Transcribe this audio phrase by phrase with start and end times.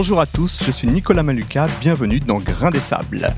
[0.00, 3.34] Bonjour à tous, je suis Nicolas Maluka, bienvenue dans Grain des Sables.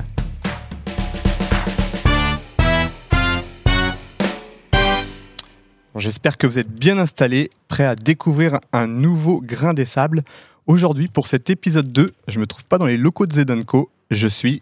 [5.95, 10.21] J'espère que vous êtes bien installés, prêts à découvrir un nouveau Grain des Sables.
[10.67, 13.89] Aujourd'hui, pour cet épisode 2, je ne me trouve pas dans les locaux de Zedanko,
[14.11, 14.61] je suis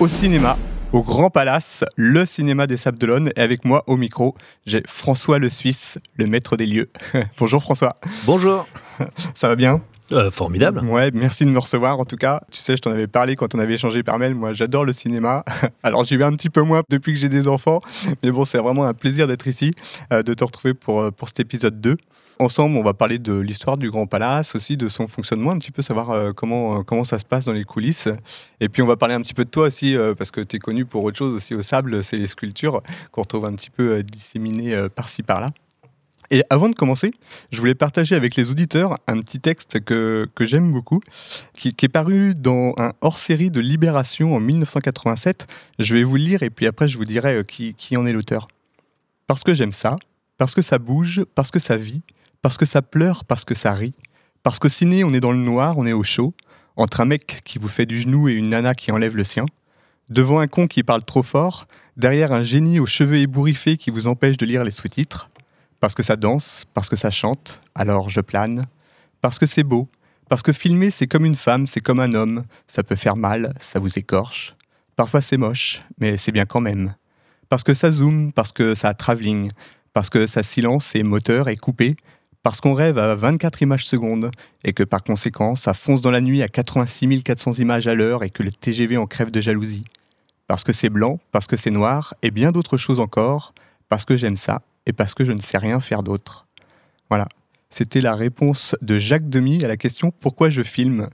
[0.00, 0.58] au cinéma,
[0.96, 3.30] au Grand Palace, le cinéma des Sables d'Olonne.
[3.36, 6.88] Et avec moi au micro, j'ai François le Suisse, le maître des lieux.
[7.38, 7.96] Bonjour François.
[8.24, 8.66] Bonjour.
[9.34, 9.82] Ça va bien?
[10.12, 10.84] Euh, formidable.
[10.86, 12.40] Ouais, merci de me recevoir en tout cas.
[12.50, 14.34] Tu sais, je t'en avais parlé quand on avait échangé par mail.
[14.34, 15.44] Moi, j'adore le cinéma.
[15.82, 17.80] Alors, j'y vais un petit peu moins depuis que j'ai des enfants.
[18.22, 19.72] Mais bon, c'est vraiment un plaisir d'être ici,
[20.12, 21.96] euh, de te retrouver pour, euh, pour cet épisode 2.
[22.38, 25.72] Ensemble, on va parler de l'histoire du Grand Palace, aussi de son fonctionnement, un petit
[25.72, 28.10] peu savoir comment, comment ça se passe dans les coulisses.
[28.60, 30.58] Et puis, on va parler un petit peu de toi aussi, parce que tu es
[30.58, 34.02] connu pour autre chose aussi au sable, c'est les sculptures qu'on retrouve un petit peu
[34.02, 35.50] disséminées par-ci par-là.
[36.30, 37.12] Et avant de commencer,
[37.50, 41.00] je voulais partager avec les auditeurs un petit texte que, j'aime beaucoup,
[41.54, 45.46] qui, est paru dans un hors-série de Libération en 1987.
[45.78, 48.06] Je vais vous le lire et puis après je vous dirai euh, qui, qui en
[48.06, 48.48] est l'auteur.
[49.26, 49.96] Parce que j'aime ça,
[50.38, 52.02] parce que ça bouge, parce que ça vit,
[52.42, 53.94] parce que ça pleure, parce que ça rit,
[54.42, 56.34] parce que ciné on est dans le noir, on est au chaud,
[56.76, 59.44] entre un mec qui vous fait du genou et une nana qui enlève le sien,
[60.10, 64.06] devant un con qui parle trop fort, derrière un génie aux cheveux ébouriffés qui vous
[64.06, 65.28] empêche de lire les sous-titres,
[65.80, 68.66] parce que ça danse, parce que ça chante, alors je plane.
[69.20, 69.88] Parce que c'est beau,
[70.28, 73.54] parce que filmer c'est comme une femme, c'est comme un homme, ça peut faire mal,
[73.60, 74.54] ça vous écorche.
[74.96, 76.94] Parfois c'est moche, mais c'est bien quand même.
[77.48, 79.50] Parce que ça zoome, parce que ça travelling,
[79.92, 81.96] parce que ça silence et moteur est coupé,
[82.42, 84.30] parce qu'on rêve à 24 images secondes
[84.64, 88.22] et que par conséquent ça fonce dans la nuit à 86 400 images à l'heure
[88.22, 89.84] et que le TGV en crève de jalousie.
[90.46, 93.52] Parce que c'est blanc, parce que c'est noir et bien d'autres choses encore,
[93.88, 96.46] parce que j'aime ça et parce que je ne sais rien faire d'autre.
[97.08, 97.26] Voilà.
[97.70, 101.08] C'était la réponse de Jacques Demy à la question pourquoi je filme?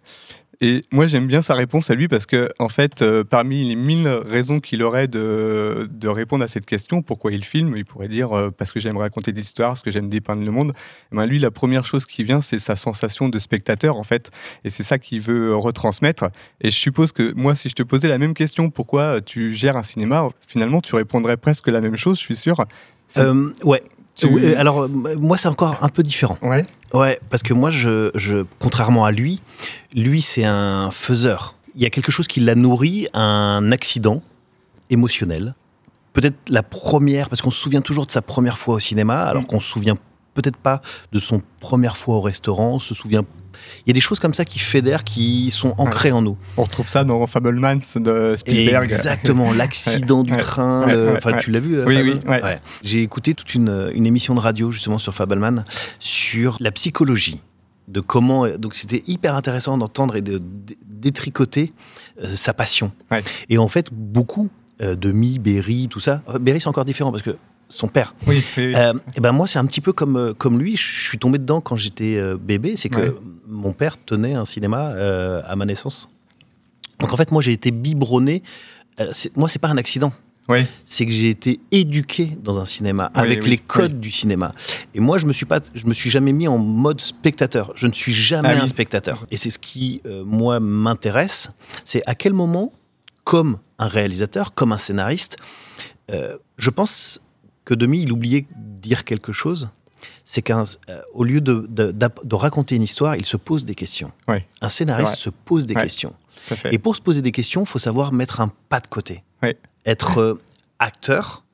[0.64, 3.74] Et moi j'aime bien sa réponse à lui parce que en fait euh, parmi les
[3.74, 8.32] mille raisons qu'il aurait de, répondre à cette question pourquoi il filme, il pourrait dire
[8.32, 10.72] euh, parce que j'aime raconter des histoires, parce que j'aime dépeindre le monde.
[11.10, 14.30] Et ben lui la première chose qui vient c'est sa sensation de spectateur en fait
[14.62, 16.26] et c'est ça qu'il veut retransmettre.
[16.60, 19.76] Et je suppose que moi si je te posais la même question pourquoi tu gères
[19.76, 22.64] un cinéma finalement tu répondrais presque la même chose je suis sûr.
[23.18, 23.82] Euh, ouais.
[24.14, 26.36] Tu- Oui, Alors, euh, moi, c'est encore un peu différent.
[26.42, 26.66] Ouais.
[26.92, 29.40] Ouais, parce que moi, je, je, contrairement à lui,
[29.94, 31.56] lui, c'est un faiseur.
[31.74, 34.22] Il y a quelque chose qui l'a nourri, un accident
[34.90, 35.54] émotionnel.
[36.12, 39.42] Peut-être la première, parce qu'on se souvient toujours de sa première fois au cinéma, alors
[39.44, 39.46] Mm.
[39.46, 39.96] qu'on se souvient
[40.34, 43.22] peut-être pas de son première fois au restaurant, on se souvient.
[43.86, 46.36] Il y a des choses comme ça qui fédèrent, qui sont ancrées en nous.
[46.56, 48.84] On retrouve ça dans Fablemans de Spielberg.
[48.84, 50.86] Exactement, l'accident du train.
[50.86, 52.18] le- enfin, tu l'as vu Oui, oui.
[52.82, 55.64] J'ai écouté toute une, une émission de radio justement sur Fabelman
[55.98, 57.40] sur la psychologie
[57.88, 58.48] de comment.
[58.48, 60.40] Donc c'était hyper intéressant d'entendre et de,
[61.02, 61.72] détricoter
[62.22, 62.92] euh, sa passion.
[63.10, 63.22] Ouais.
[63.48, 64.48] Et en fait, beaucoup
[64.80, 66.22] euh, de Mi, Berry, tout ça.
[66.28, 67.36] euh, Berry c'est encore différent parce que
[67.72, 68.14] son père.
[68.26, 68.44] Oui.
[68.58, 70.76] Euh, et ben moi, c'est un petit peu comme, euh, comme lui.
[70.76, 72.76] Je suis tombé dedans quand j'étais euh, bébé.
[72.76, 73.14] C'est que Ouais.
[73.46, 76.08] mon père tenait un cinéma euh, à ma naissance.
[77.00, 78.42] Donc en fait, moi, j'ai été biberonné.
[79.00, 80.12] Euh, moi, c'est pas un accident.
[80.48, 80.66] Oui.
[80.84, 84.50] C'est que j'ai été éduqué dans un cinéma Oui, avec oui, les codes du cinéma.
[84.94, 87.72] Et moi, je me suis pas, je me suis jamais mis en mode spectateur.
[87.74, 89.24] Je ne suis jamais Ah un spectateur.
[89.30, 91.50] Et c'est ce qui, moi, m'intéresse.
[91.84, 92.72] C'est à quel moment,
[93.24, 95.36] comme un réalisateur, comme un scénariste,
[96.10, 97.20] je pense
[97.64, 99.68] que Demi, il oubliait de dire quelque chose.
[100.24, 104.10] C'est qu'au lieu de, de- d'ap- de raconter une histoire, il se pose des questions.
[104.60, 106.14] Un scénariste se pose des questions.
[106.72, 109.22] Et pour se poser des questions, il faut savoir mettre un pas de côté.
[109.86, 110.34] Être euh,
[110.80, 111.44] acteur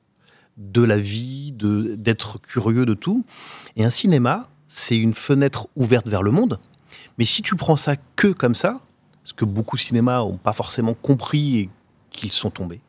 [0.57, 3.23] de la vie, d'être curieux de tout.
[3.75, 6.59] Et un cinéma, c'est une fenêtre ouverte vers le monde.
[7.17, 8.79] Mais si tu prends ça que comme ça,
[9.23, 11.69] ce que beaucoup de cinémas n'ont pas forcément compris et
[12.09, 12.81] qu'ils sont tombés,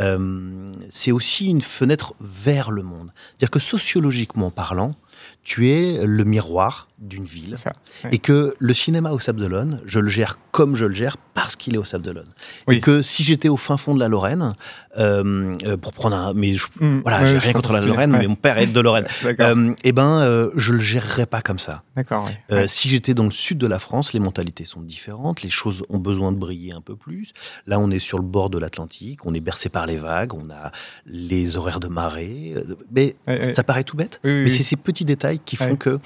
[0.00, 3.12] euh, c'est aussi une fenêtre vers le monde.
[3.30, 4.94] C'est-à-dire que sociologiquement parlant,
[5.42, 7.76] tu es le miroir d'une ville C'est ça.
[8.04, 8.14] Ouais.
[8.14, 11.16] et que le cinéma au Sable d'Olonne, je le gère comme je le gère
[11.64, 12.28] qu'il est au Sable d'Olonne.
[12.68, 12.76] Oui.
[12.76, 14.54] Et que si j'étais au fin fond de la Lorraine,
[14.98, 18.10] euh, euh, pour prendre un, mais je- Mm, voilà, ouais, j'ai rien contre la Lorraine,
[18.12, 19.06] mais mon père est de Lorraine.
[19.40, 21.82] Euh, eh ben, euh, je le gérerais pas comme ça.
[21.96, 22.24] D'accord.
[22.26, 22.38] ouais.
[22.52, 22.68] Euh, Ouais.
[22.68, 25.98] Si j'étais dans le sud de la France, les mentalités sont différentes, les choses ont
[25.98, 27.32] besoin de briller un peu plus.
[27.66, 30.50] Là, on est sur le bord de l'Atlantique, on est bercé par les vagues, on
[30.50, 30.72] a
[31.06, 32.54] les horaires de marée.
[32.94, 33.14] Mais
[33.52, 35.98] ça paraît tout bête, Oui, oui, mais c'est ces petits détails qui font que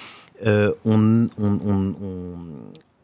[0.46, 1.94] euh, on, on- on-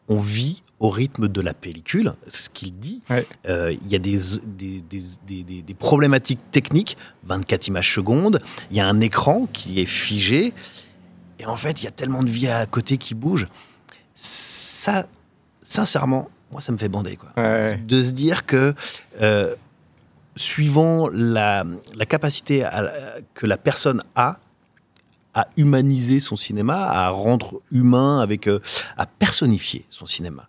[0.07, 3.01] on- vit au rythme de la pellicule, ce qu'il dit.
[3.09, 3.25] Ouais.
[3.47, 8.41] Euh, Il y a des, des, des- des- des- des problématiques techniques, 24 images secondes,
[8.71, 10.53] il y a un écran qui est figé.
[11.39, 13.47] Et en fait, il y a tellement de vie à côté qui bouge.
[14.15, 15.07] Ça,
[15.61, 17.15] sincèrement, moi, ça me fait bander.
[17.17, 17.29] Quoi.
[17.37, 17.77] Ouais.
[17.77, 18.73] De se dire que,
[19.21, 19.55] euh,
[20.35, 21.63] suivant la,
[21.95, 22.93] la capacité à-
[23.33, 24.39] que la personne a
[25.35, 28.59] à humaniser son cinéma, à rendre humain, avec, euh,
[28.97, 30.47] à personnifier son cinéma,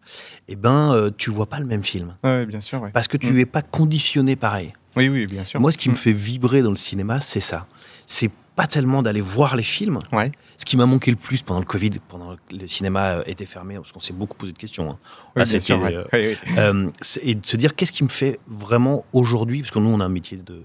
[0.49, 2.15] eh ben, euh, tu vois pas le même film.
[2.25, 2.81] Ouais, bien sûr.
[2.81, 2.91] ouais.
[2.93, 3.37] Parce que tu Mm.
[3.37, 4.73] n'es pas conditionné pareil.
[4.97, 5.61] Oui, oui, bien sûr.
[5.61, 5.99] Moi, ce qui me Mm.
[5.99, 7.67] fait vibrer dans le cinéma, c'est ça.
[8.06, 10.00] C'est pas tellement d'aller voir les films.
[10.12, 10.33] Ouais.
[10.56, 13.44] Ce qui m'a manqué le plus pendant le Covid, pendant que le cinéma euh, était
[13.44, 14.88] fermé, parce qu'on s'est beaucoup posé de questions.
[14.91, 14.99] hein.
[15.37, 15.85] Oui, Là, sûr.
[15.85, 16.38] euh, Ouais, ouais.
[16.56, 16.88] euh,
[17.23, 20.05] et de se dire qu'est-ce qui me fait vraiment aujourd'hui, parce que nous, on a
[20.06, 20.62] un métier de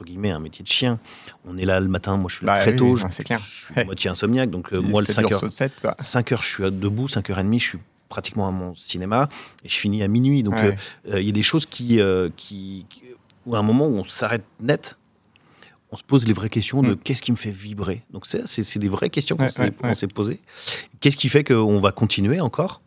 [0.00, 0.98] entre guillemets un métier de chien.
[1.44, 3.22] On est là le matin, moi je suis là Bah très oui, tôt, oui, je,
[3.22, 3.38] clair.
[3.38, 3.44] je
[3.74, 5.94] suis moitié insomniaque, donc euh, Et moi le sept 5 jours heures, sur sept, quoi.
[5.98, 9.28] 5 heures je suis debout, 5h30 je suis pratiquement à mon cinéma
[9.64, 10.42] et je finis à minuit.
[10.42, 10.76] Donc Ouais.
[11.08, 12.00] euh, euh, il y a des choses qui,
[12.36, 13.02] qui, qui-
[13.46, 14.96] où à un moment où on s'arrête net,
[15.92, 16.98] on se pose les vraies questions de Mm.
[16.98, 18.02] qu'est-ce qui me fait vibrer.
[18.12, 20.06] Donc c'est, des vraies questions qu'on s'est, ouais, ouais.
[20.14, 20.40] posées.
[21.00, 22.80] Qu'est-ce qui fait qu'on va continuer encore?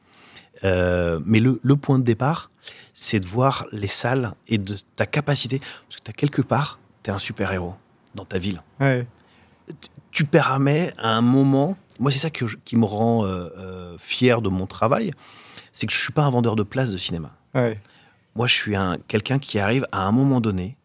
[0.63, 2.49] Euh, Mais le, le point de départ,
[2.93, 5.59] c'est de voir les salles et de ta capacité.
[5.59, 7.75] Parce que tu as quelque part, tu es un super-héros
[8.15, 9.05] dans ta ville Ouais.
[10.11, 11.77] tu permets à un moment.
[11.99, 15.11] Moi, c'est ça que je- qui me rend euh, euh, fier de mon travail,
[15.71, 17.31] c'est que je suis pas un vendeur de places de cinéma.
[17.55, 17.79] Ouais.
[18.35, 20.75] Moi, je suis un quelqu'un qui arrive à un moment donné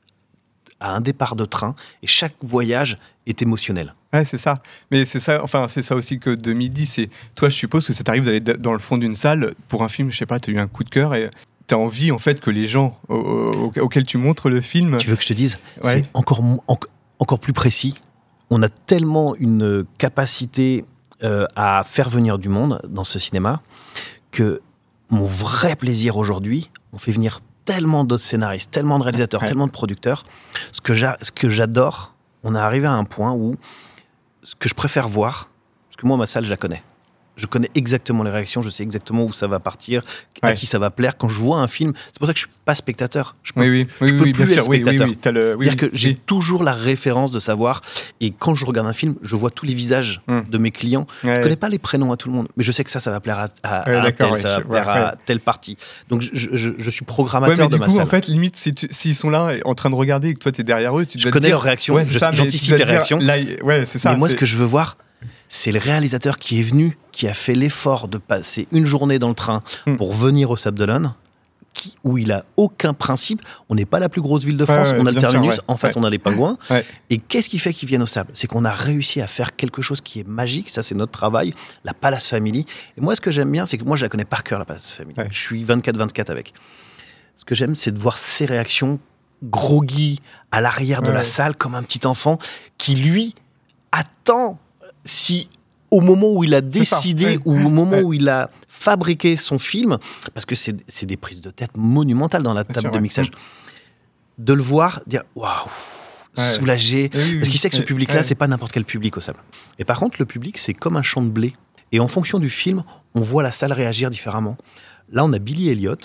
[0.80, 3.94] à un départ de train et chaque voyage est émotionnel.
[4.12, 4.62] Ouais, c'est ça.
[4.90, 6.86] Mais c'est ça, enfin, c'est ça aussi que 2010.
[6.86, 9.88] C'est toi, je suppose que ça t'arrive d'aller dans le fond d'une salle pour un
[9.88, 11.28] film, je sais pas, tu as eu un coup de cœur et
[11.68, 14.96] tu as envie en fait que les gens au- au- auxquels tu montres le film.
[14.98, 15.92] Tu veux que je te dise Ouais.
[16.02, 16.78] C'est encore, en-
[17.18, 17.94] encore plus précis.
[18.50, 20.84] On a tellement une capacité
[21.24, 23.60] euh, à faire venir du monde dans ce cinéma
[24.30, 24.60] que
[25.10, 29.48] mon vrai plaisir aujourd'hui, on fait venir tellement d'autres scénaristes, tellement de réalisateurs, Ouais.
[29.48, 30.24] tellement de producteurs.
[30.72, 33.56] Ce que j'a- ce que j'adore, on est arrivé à un point où
[34.44, 35.50] ce que je préfère voir,
[35.90, 36.82] parce que moi, ma salle, je la connais.
[37.38, 40.02] Je connais exactement les réactions, je sais exactement où ça va partir,
[40.42, 41.16] à qui ça va plaire.
[41.16, 43.36] Quand je vois un film, c'est pour ça que je suis pas spectateur.
[43.42, 44.62] Je peux Oui, oui, oui, je peux oui, bien plus sûr.
[44.64, 45.32] être Oui, oui, spectateur.
[45.32, 45.56] le.
[45.56, 47.80] Oui, que j'ai toujours la référence de savoir,
[48.20, 50.40] et quand je regarde un film, je vois tous les visages Hmm.
[50.50, 51.06] de mes clients.
[51.22, 51.40] Je Ouais.
[51.42, 53.20] connais pas les prénoms à tout le monde, mais je sais que ça, ça va
[53.20, 55.04] plaire à, à, Ouais, à un d'accord, tel, ouais, ça va je- plaire ouais, à
[55.12, 55.18] ouais.
[55.24, 55.76] telle partie.
[56.08, 58.56] Donc je, je- je- je suis programmateur mais de du ma coup, en fait, limite,
[58.56, 61.06] si s'ils sont là en train de regarder et que toi, tu es derrière eux,
[61.06, 63.18] tu je connais dire, leurs réactions, je- j'anticipe les dire, réactions.
[63.20, 64.10] ouais, c'est ça.
[64.10, 64.96] mais moi, ce que je veux voir,
[65.48, 69.28] c'est le réalisateur qui est venu, qui a fait l'effort de passer une journée dans
[69.28, 69.96] le train Hmm.
[69.96, 71.14] pour venir au Sable d'Olonne,
[72.02, 73.40] où il a aucun principe.
[73.68, 75.56] On n'est pas la plus grosse ville de France, ouais, on a le sûr, terminus,
[75.56, 76.56] ouais, en face on a les pingouins.
[77.10, 78.30] Et qu'est-ce qui fait qu'ils viennent au Sable?
[78.34, 81.54] C'est qu'on a réussi à faire quelque chose qui est magique, ça c'est notre travail,
[81.84, 82.66] la Palace Family.
[82.96, 84.64] Et moi ce que j'aime bien, c'est que moi je la connais par cœur, la
[84.64, 85.14] Palace Family.
[85.30, 86.52] Je suis 24-24 avec.
[87.36, 88.98] Ce que j'aime, c'est de voir ses réactions
[89.44, 90.20] groggy
[90.50, 92.38] à l'arrière de la salle comme un petit enfant
[92.76, 93.36] qui lui
[93.92, 94.58] attend
[95.08, 95.48] si
[95.90, 99.58] au moment où il a ça, décidé ou au moment où il a fabriqué son
[99.58, 99.98] film,
[100.34, 103.30] parce que c'est des prises de tête monumentales dans la table sûr, de mixage,
[104.38, 105.50] de le voir, dire waouh,
[106.36, 109.20] soulagé, Oui, oui, parce qu'il sait que ce public-là, c'est pas n'importe quel public au
[109.20, 109.40] sable.
[109.78, 111.56] Et par contre, le public, c'est comme un champ de blé.
[111.90, 114.58] Et en fonction du film, on voit la salle réagir différemment.
[115.10, 115.96] Là, on a Billy Elliot,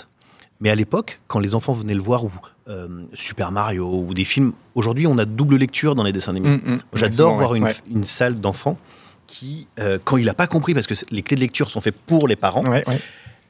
[0.62, 2.32] mais à l'époque, quand les enfants venaient le voir, ou
[2.70, 6.58] euh, Super Mario, ou des films, aujourd'hui, on a double lecture dans les dessins animés.
[6.58, 6.80] Mm, mm.
[6.94, 7.76] J'adore voir une, ouais.
[7.92, 8.78] une salle d'enfants
[9.28, 11.96] qui, euh, quand il n'a pas compris, parce que les clés de lecture sont faites
[12.00, 13.00] pour les parents, Ouais, ouais.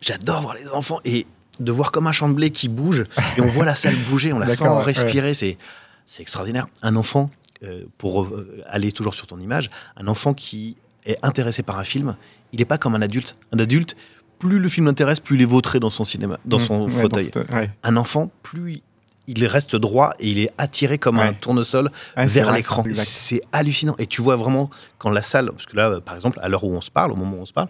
[0.02, 1.26] j'adore voir les enfants et
[1.60, 3.04] de voir comme un champ de blé qui bouge
[3.38, 5.58] et on voit la salle bouger, on la sent ouais, respirer, c'est
[6.06, 6.68] c'est extraordinaire.
[6.82, 7.30] Un enfant,
[7.64, 10.76] euh, pour euh, aller toujours sur ton image, un enfant qui
[11.06, 12.16] est intéressé par un film,
[12.52, 13.36] il n'est pas comme un adulte.
[13.54, 13.96] Un adulte,
[14.40, 17.30] plus le film l'intéresse, plus il est vautré dans son cinéma, dans Mm, son fauteuil.
[17.32, 17.44] dans.
[17.84, 18.82] Un enfant, plus
[19.28, 21.38] il reste droit et il est attiré comme un Ouais.
[21.40, 22.84] tournesol Ah, vers l'écran.
[22.94, 23.96] c'est hallucinant.
[24.00, 26.64] Et tu vois vraiment quand la salle, parce que là, euh, par exemple, à l'heure
[26.64, 27.68] où on se parle, au moment où on se parle,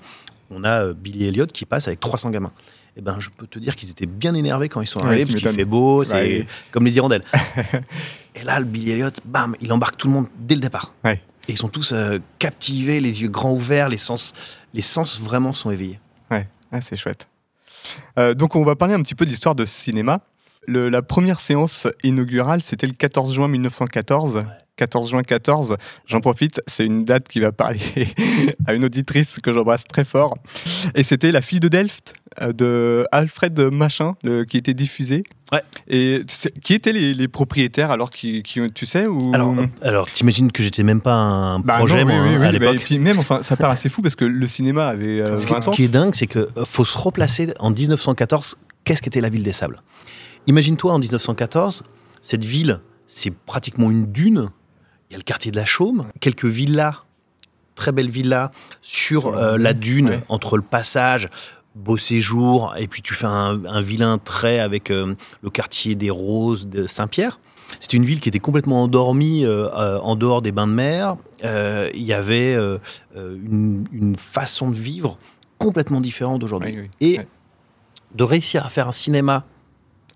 [0.50, 2.52] on a euh, Billy Elliot qui passe avec 300 gamins.
[2.96, 5.26] Eh ben, je peux te dire qu'ils étaient bien énervés quand ils sont Ouais, arrivés,
[5.26, 6.48] tu parce qu'il fait beau, c'est Ouais.
[6.72, 7.24] comme les hirondelles.
[8.36, 10.94] et là, le Billy Elliot, bam, il embarque tout le monde dès le départ.
[11.04, 11.22] Ouais.
[11.48, 14.34] Et ils sont tous euh, captivés, les yeux grands ouverts, les sens,
[14.74, 16.00] les sens vraiment sont éveillés.
[16.32, 17.28] Ouais, ah, c'est chouette.
[18.18, 20.20] Euh, donc, on va parler un petit peu d'histoire de cinéma.
[20.68, 24.46] Le- la première séance inaugurale, c'était le 14 juin 1914.
[24.76, 25.78] 14 juin 14,
[26.08, 27.80] j'en profite, c'est une date qui va parler
[28.66, 30.34] à une auditrice que j'embrasse très fort.
[30.96, 35.24] Et c'était La fille de Delft euh, de Alfred Machin le- qui était diffusée.
[35.52, 35.62] Ouais.
[35.88, 39.32] Et tu sais- qui étaient les, les propriétaires alors qui, qui- tu sais ou...
[39.36, 42.30] Alors, euh, alors t'imagines que j'étais même pas un Bah projet, non, oui, moi, oui,
[42.30, 42.76] hein, oui, à bah, l'époque.
[42.76, 45.46] et puis même, enfin, ça paraît assez fou parce que le cinéma avait euh, Ce
[45.46, 45.72] qui, 20 ce ans.
[45.74, 48.58] qui est dingue, c'est qu'il faut se replacer en 1914.
[48.86, 49.82] Qu'est-ce qu'était la ville des Sables?
[50.48, 51.84] Imagine-toi en 1914,
[52.22, 54.50] cette ville, c'est pratiquement une dune.
[55.10, 57.06] Il y a le quartier de la Chaume, quelques villas
[57.76, 58.52] très belle villa
[58.84, 60.24] sur euh, la dune, ouais.
[60.30, 61.30] entre le passage,
[61.74, 66.12] beau séjour, et puis tu fais un, un vilain trait avec euh, le quartier des
[66.12, 67.40] Roses de Saint-Pierre.
[67.80, 71.16] C'était une ville qui était complètement endormie euh, euh, en dehors des bains de mer.
[71.44, 72.56] Euh, Il y avait
[73.16, 75.18] une, une façon de vivre
[75.58, 76.74] complètement différente d'aujourd'hui.
[76.76, 77.20] Oui, oui, Et
[78.16, 79.46] de réussir à faire un cinéma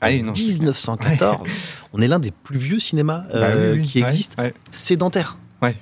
[0.01, 0.31] Ah en non.
[0.31, 1.47] 1914,
[1.93, 4.53] on est l'un des plus vieux cinémas Bah euh, oui, oui, qui existent ouais.
[4.71, 5.37] sédentaire.
[5.61, 5.75] Ouais.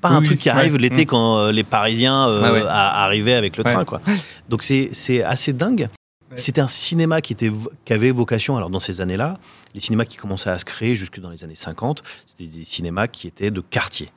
[0.00, 1.06] Pas Oui, un truc qui arrive l'été mm.
[1.06, 3.84] quand euh, les Parisiens euh, Ah arrivaient avec le train.
[3.84, 4.00] Quoi.
[4.48, 5.88] Donc c'est assez dingue.
[6.34, 7.52] C'était un cinéma qui, était,
[7.84, 9.38] qui avait vocation, alors dans ces années-là,
[9.74, 13.06] les cinémas qui commençaient à se créer jusque dans les années 50, c'était des cinémas
[13.06, 14.10] qui étaient de quartier.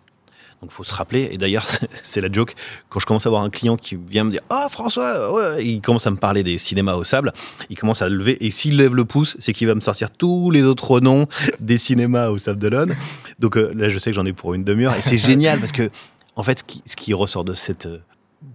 [0.62, 1.66] Donc il faut se rappeler, et d'ailleurs
[2.04, 2.54] c'est la joke,
[2.90, 5.82] quand je commence à avoir un client qui vient me dire «Ah François, ouais, il
[5.82, 7.32] commence à me parler des cinémas au sable,
[7.70, 10.52] il commence à lever, et s'il lève le pouce, c'est qu'il va me sortir tous
[10.52, 11.28] les autres noms
[11.60, 12.96] des cinémas au Sable d'Olonne.
[13.40, 14.96] Donc euh, là, je sais que j'en ai pour une demi-heure.
[14.96, 15.90] Et c'est génial parce que,
[16.36, 18.00] en fait, ce qui, ce qui ressort de cette euh,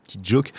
[0.04, 0.52] petite joke,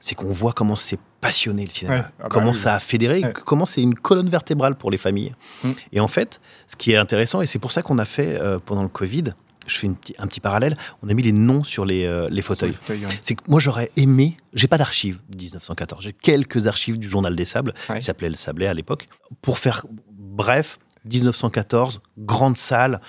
[0.00, 2.02] c'est qu'on voit comment c'est passionné le cinéma, Ouais.
[2.04, 2.56] Ah bah comment oui.
[2.56, 3.32] ça a fédéré, Ouais.
[3.44, 5.32] comment c'est une colonne vertébrale pour les familles.
[5.64, 5.70] Mm.
[5.92, 8.58] Et en fait, ce qui est intéressant, et c'est pour ça qu'on a fait euh,
[8.64, 9.24] pendant le Covid,
[9.68, 12.42] je fais une un petit parallèle, on a mis les noms sur les, euh, les
[12.42, 12.74] fauteuils.
[13.22, 17.36] C'est que moi j'aurais aimé, j'ai pas d'archives de 1914, j'ai quelques archives du journal
[17.36, 17.98] des sables, Ouais.
[18.00, 19.08] qui s'appelait le Sablé à l'époque,
[19.42, 23.00] pour faire bref, 1914, grande salle,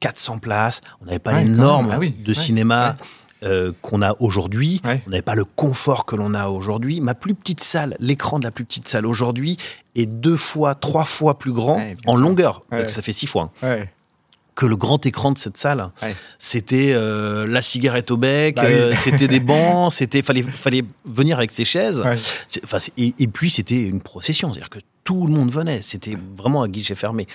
[0.00, 2.94] 400 places, on n'avait pas Ouais, les normes Ah oui, de ouais, cinéma
[3.44, 5.02] euh, qu'on a aujourd'hui, Ouais.
[5.06, 7.00] on n'avait pas le confort que l'on a aujourd'hui.
[7.00, 9.56] Ma plus petite salle, l'écran de la plus petite salle aujourd'hui
[9.94, 12.84] est deux fois, trois fois plus grand Ouais, en longueur, Ouais.
[12.86, 13.84] que ça fait six fois hein.
[14.58, 15.88] Que le grand écran de cette salle.
[16.02, 16.16] Ouais.
[16.40, 18.72] C'était euh, la cigarette au bec, Bah oui.
[18.72, 22.00] euh, c'était des bancs, c'était fallait fallait venir avec ses chaises.
[22.00, 22.16] Ouais.
[22.96, 26.68] Et, et puis c'était une procession, c'est-à-dire que tout le monde venait, c'était vraiment un
[26.68, 27.28] guichet fermé.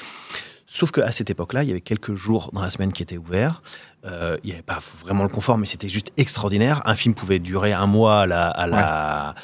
[0.68, 3.62] Sauf qu'à cette époque-là, il y avait quelques jours dans la semaine qui étaient ouverts.
[4.06, 6.82] Euh, il n'y avait pas vraiment le confort, mais c'était juste extraordinaire.
[6.86, 9.36] Un film pouvait durer un mois à la, à la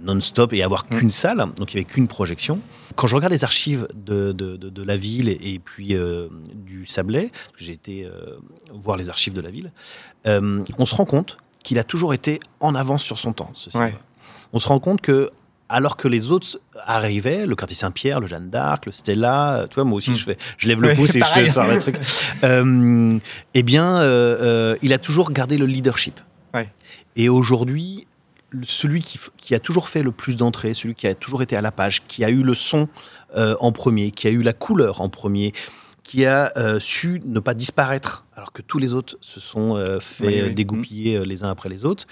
[0.00, 2.60] non-stop et avoir qu'une salle, donc il n'y avait qu'une projection.
[2.96, 6.28] Quand je regarde les archives de, de, de- de la ville et, et puis euh,
[6.54, 8.36] du Sablé, j'ai été euh,
[8.72, 9.70] voir les archives de la ville,
[10.26, 13.50] euh, on se rend compte qu'il a toujours été en avance sur son temps.
[13.54, 13.90] Ce cinéma.
[13.90, 13.94] Ouais.
[14.52, 15.30] On se rend compte que
[15.68, 19.82] alors que les autres arrivaient, le quartier Saint-Pierre, le Jeanne d'Arc, le Stella, tu vois,
[19.84, 20.14] moi aussi, Mm.
[20.14, 21.96] je, fais, je lève le Ouais, pouce et je te sors le truc.
[23.54, 24.00] Eh bien,
[24.82, 26.20] il a toujours gardé le leadership.
[26.54, 26.70] Ouais.
[27.16, 28.06] Et aujourd'hui,
[28.64, 31.72] celui qui, a toujours fait le plus d'entrées, celui qui a toujours été à la
[31.72, 32.88] page, qui a eu le son
[33.36, 35.52] euh, en premier, qui a eu la couleur en premier,
[36.02, 39.98] qui a euh, su ne pas disparaître, alors que tous les autres se sont euh,
[40.00, 40.54] fait Oui, oui.
[40.54, 42.06] dégoupiller les uns après les autres.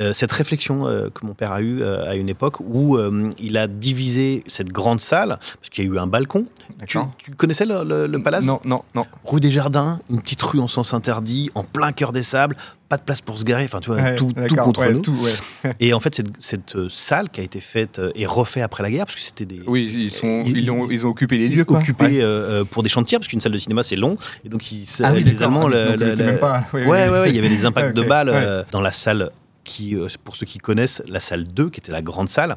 [0.00, 2.98] Euh, cette réflexion euh, que mon père a eue euh, à une époque où
[3.38, 6.46] il a divisé cette grande salle, parce qu'il y a eu un balcon.
[6.88, 6.98] Tu,
[7.36, 8.44] connaissais le, le- le palace?
[8.44, 9.06] Non, non, non.
[9.24, 12.56] Rue des Jardins, une petite rue en sens interdit, en plein cœur des sables,
[12.88, 15.00] pas de place pour se garer, enfin tu vois, Ouais, tout, tout contre ouais, nous.
[15.00, 15.70] tout, ouais.
[15.78, 19.06] Et en fait, cette, cette, salle qui a été faite et refaite après la guerre,
[19.06, 19.60] parce que c'était des.
[19.66, 21.80] Oui, ils, sont, Ils- ils, ont, ils ont occupé les lieux, quoi.
[22.02, 24.84] euh, euh, pour des chantiers, parce qu'une salle de cinéma c'est long, et donc ils,
[25.04, 25.40] Ah oui, les.
[25.42, 25.68] Allemands.
[25.68, 27.64] le- Donc, le- ils étaient le- même pas- oui, ouais, ouais, il y avait des
[27.64, 29.30] impacts de balles euh, dans la salle
[29.64, 32.56] qui, euh, pour ceux qui connaissent, la salle 2, qui était la grande salle,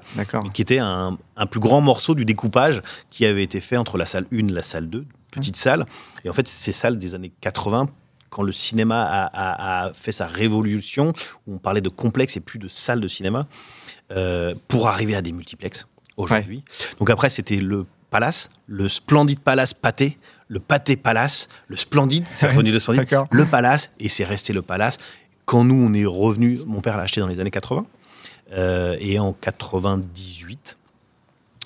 [0.54, 4.06] qui était un, un plus grand morceau du découpage qui avait été fait entre la
[4.06, 5.86] salle 1 et la salle 2, petite salle.
[6.26, 7.90] Et en fait, ces salles des années 80,
[8.30, 11.14] quand le cinéma a, a- a fait sa révolution,
[11.48, 13.48] où on parlait de complexe et plus de salles de cinéma,
[14.12, 15.88] euh, pour arriver à des multiplexes
[16.18, 16.64] aujourd'hui.
[17.00, 20.18] Donc après, c'était le Palace, le splendide Palace Pâté,
[20.50, 24.62] le Pâté Palace, le Splendide, c'est revenu le Splendide, le Palace, et c'est resté le
[24.62, 24.98] Palace.
[25.48, 27.86] Quand nous, on est revenu, mon père l'a acheté dans les années 80,
[28.52, 30.78] euh, et en 98,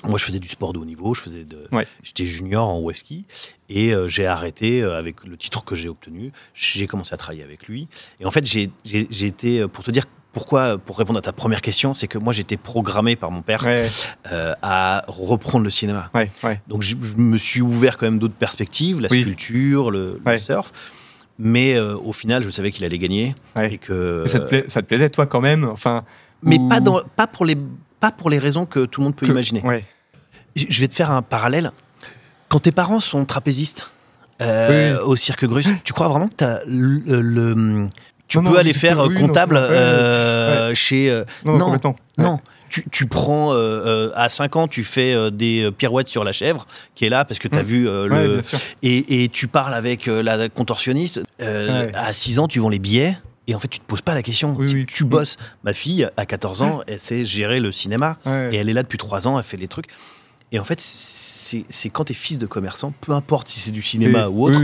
[0.04, 1.88] moi, je faisais du sport de haut niveau, je faisais de, Ouais.
[2.04, 3.26] j'étais junior en whisky
[3.70, 6.32] et euh, j'ai arrêté euh, avec le titre que j'ai obtenu.
[6.54, 7.88] J'ai commencé à travailler avec lui
[8.20, 8.70] et en fait, j'ai
[9.26, 12.58] été pour te dire pourquoi, pour répondre à ta première question, c'est que moi, j'étais
[12.58, 13.88] programmé par mon père Ouais,
[14.32, 16.12] euh, à reprendre le cinéma.
[16.14, 16.30] ouais.
[16.68, 19.22] Donc, je, je me suis ouvert quand même d'autres perspectives, la Oui.
[19.22, 20.72] sculpture, le, surf.
[21.44, 23.74] Mais euh, au final, je savais qu'il allait gagner Ouais.
[23.74, 24.24] et que.
[24.28, 26.04] Ça, te pla- ça te plaisait, toi, quand même enfin,
[26.44, 27.58] mais ou- pas dans, pas pour les,
[28.00, 29.62] pas pour les raisons que tout le monde peut que- imaginer.
[29.64, 29.84] Ouais.
[30.56, 31.72] Je vais te faire un parallèle.
[32.50, 33.90] Quand tes parents sont trapézistes
[34.42, 35.04] euh, Oui.
[35.06, 37.88] au cirque Grus, tu crois vraiment que t'as le, le-
[38.28, 42.40] tu Non, peux non, aller faire peux- oui, non, comptable ouais, euh, chez Non, non.
[42.72, 46.32] Tu, tu prends euh, euh, à 5 ans, tu fais euh, des pirouettes sur la
[46.32, 47.66] chèvre qui est là parce que tu as Mm.
[47.66, 48.42] vu euh, Ouais, le
[48.82, 51.22] et, et tu parles avec la contorsionniste.
[51.40, 51.92] Ouais.
[51.94, 53.18] À 6 ans, tu vends les billets.
[53.48, 54.56] Et en fait, tu te poses pas la question.
[54.58, 54.86] Oui, tu, oui.
[54.86, 55.36] tu bosses.
[55.66, 58.18] Ma fille, à 14 ans, elle sait gérer le cinéma.
[58.26, 58.50] Ouais.
[58.54, 59.88] Et elle est là depuis 3 ans, elle fait les trucs.
[60.54, 63.82] Et en fait, c'est quand tu es fils de commerçant, peu importe si c'est du
[63.82, 64.60] cinéma ou autre,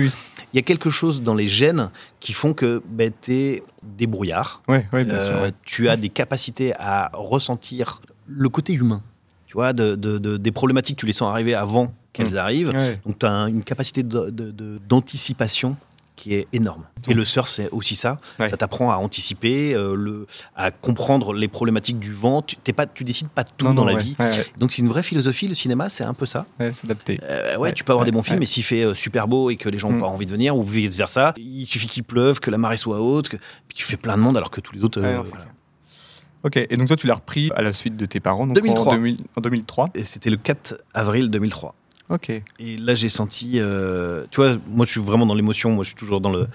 [0.58, 4.62] y a quelque chose dans les gènes qui font que ben, tu es débrouillard.
[4.68, 5.42] Ouais, ouais, bien sûr.
[5.42, 5.54] Ouais.
[5.66, 9.02] Tu as des capacités à ressentir le côté humain.
[9.46, 12.38] Tu vois, de, de- de- des problématiques, tu les sens arriver avant qu'elles Mm.
[12.38, 12.72] arrivent.
[13.06, 15.76] Donc, tu as une capacité d'anticipation
[16.18, 16.86] qui est énorme.
[17.08, 18.18] Et le surf, c'est aussi ça.
[18.40, 18.50] Ouais.
[18.50, 22.42] Ça t'apprend à anticiper, euh, le, à comprendre les problématiques du vent.
[22.42, 24.16] Tu, t'es pas, tu décides pas tout Non, dans non, la ouais, vie.
[24.20, 25.48] Ouais, Donc, c'est une vraie philosophie.
[25.48, 26.46] Le cinéma, c'est un peu ça.
[26.60, 27.20] ouais, s'adapter.
[27.24, 29.56] Euh, ouais, tu peux avoir des bons films, mais s'il fait euh, super beau et
[29.56, 30.02] que les gens n'ont Mm.
[30.02, 33.00] pas envie de venir, ou vice versa, il suffit qu'il pleuve, que la marée soit
[33.00, 35.00] haute, que puis tu fais plein de monde alors que tous les autres.
[35.02, 35.46] Euh, non, voilà.
[36.44, 38.94] Ok, et donc toi, tu l'as repris à la suite de tes parents, donc 2003.
[38.94, 39.90] En, 2000 en 2003.
[39.96, 41.74] Et c'était le 4 avril 2003.
[42.10, 42.30] Ok.
[42.30, 43.54] Et là, j'ai senti.
[43.56, 45.72] euh, tu vois, moi, je suis vraiment dans l'émotion.
[45.72, 46.48] Moi, je suis toujours dans le.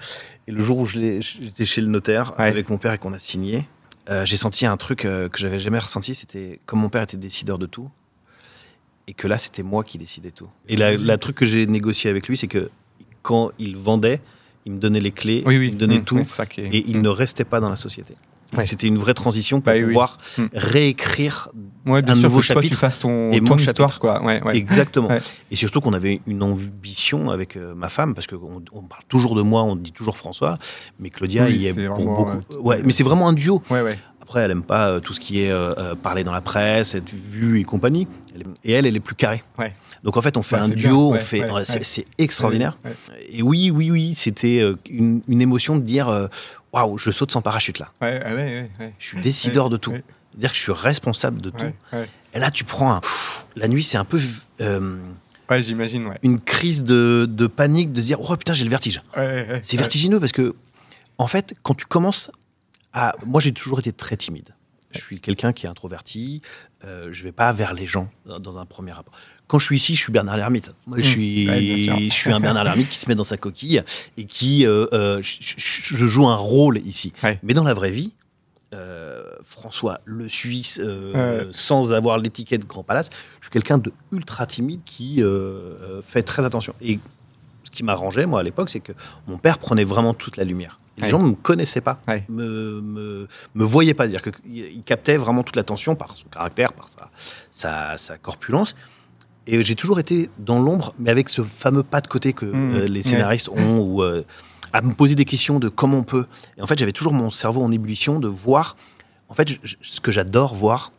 [0.47, 2.45] Et le jour où j'étais chez le notaire Ouais.
[2.47, 3.67] avec mon père et qu'on a signé,
[4.09, 6.15] euh, j'ai senti un truc euh, que j'avais jamais ressenti.
[6.15, 7.89] C'était comme mon père était décideur de tout.
[9.07, 10.47] Et que là, c'était moi qui décidais tout.
[10.69, 12.69] Et la, la truc que j'ai négocié avec lui, c'est que
[13.21, 14.21] quand il vendait,
[14.65, 15.67] il me donnait les clés, Oui, oui.
[15.67, 16.23] il me donnait Mm, tout.
[16.23, 18.15] ça est- et il ne restait pas dans la société.
[18.57, 18.65] Ouais.
[18.65, 19.85] C'était une vraie transition pour Bah oui.
[19.85, 20.43] pouvoir Mm.
[20.53, 21.49] réécrire
[21.85, 23.89] Ouais, bien un sûr, nouveau que toi, tu chapitre fasses ton, et ton mon histoire,
[23.89, 23.99] chapitre.
[23.99, 24.23] quoi.
[24.23, 24.39] Ouais.
[24.55, 25.09] Exactement.
[25.51, 29.35] Et surtout qu'on avait une ambition avec euh, ma femme, parce qu'on on parle toujours
[29.35, 30.57] de moi, on dit toujours François,
[30.99, 32.41] mais Claudia, Oui, il est c'est pour vraiment, beaucoup.
[32.53, 33.61] euh, ouais, mais c'est vraiment un duo.
[34.21, 37.11] Après, elle aime pas euh, tout ce qui est euh, parler dans la presse, être
[37.13, 38.07] vue et compagnie.
[38.63, 39.43] Et elle, elle est plus carrée.
[40.05, 41.19] Donc en fait, on fait un duo, bien.
[41.19, 41.43] on fait,
[41.83, 42.77] c'est extraordinaire.
[43.29, 46.29] Et oui, oui, oui, c'était une, une émotion de dire
[46.73, 47.91] waouh, je saute sans parachute là.
[48.01, 48.93] Ouais, ouais, ouais.
[48.99, 49.91] Je suis décideur de tout.
[49.91, 50.03] ouais.
[50.35, 51.71] Dire que je suis responsable de tout.
[52.33, 53.01] Et là, tu prends un.
[53.55, 54.19] La nuit, c'est un peu
[54.61, 54.99] euh,
[55.49, 56.17] Ouais, j'imagine, ouais.
[56.23, 59.01] une crise de, de panique de se dire oh putain, j'ai le vertige.
[59.61, 60.55] C'est vertigineux parce que,
[61.19, 62.31] en fait, quand tu commences
[62.93, 63.13] à.
[63.25, 64.49] Moi, j'ai toujours été très timide.
[64.91, 66.41] Je suis quelqu'un qui est introverti.
[66.85, 69.13] Euh, je vais pas vers les gens dans, dans un premier rapport.
[69.47, 70.73] Quand je suis ici, je suis Bernard Lermite.
[70.87, 71.11] Moi, je Mmh.
[71.11, 71.61] suis, Ouais,
[72.09, 73.83] je suis un Bernard Lermite qui se met dans sa coquille
[74.17, 74.65] et qui.
[74.65, 77.13] euh, euh, je, je- je joue un rôle ici.
[77.23, 77.39] Ouais.
[77.43, 78.13] Mais dans la vraie vie,
[78.73, 80.81] euh, François, le Suisse,
[81.51, 83.09] sans avoir l'étiquette Grand Palace,
[83.41, 85.21] je suis quelqu'un de ultra timide qui
[86.03, 86.73] fait très attention.
[86.81, 86.99] Et
[87.63, 88.93] ce qui m'arrangeait, moi, à l'époque, c'est que
[89.27, 90.79] mon père prenait vraiment toute la lumière.
[90.97, 91.09] Et les Ouais.
[91.11, 92.23] gens ne me connaissaient pas, Ouais.
[92.29, 94.07] me, me, me voyaient pas.
[94.07, 97.09] dire que il captait vraiment toute l'attention par son caractère, par sa,
[97.49, 98.75] sa, sa corpulence.
[99.47, 102.73] Et j'ai toujours été dans l'ombre, mais avec ce fameux pas de côté que Mmh.
[102.75, 103.03] euh, les Ouais.
[103.03, 104.23] scénaristes ont, ou euh,
[104.71, 106.25] à me poser des questions de comment on peut.
[106.57, 108.75] Et en fait, j'avais toujours mon cerveau en ébullition de voir.
[109.29, 110.91] En fait, je- ce que j'adore voir,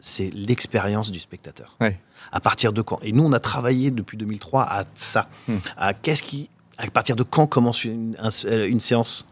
[0.00, 1.76] c'est l'expérience du spectateur.
[1.80, 1.98] Ouais.
[2.32, 2.98] À partir de quand?
[3.02, 5.28] Et nous, on a travaillé depuis 2003 à ça.
[5.48, 5.58] Hmm.
[5.76, 6.50] À qu'est-ce qui.
[6.78, 9.26] À partir de quand commence une, un- euh, une séance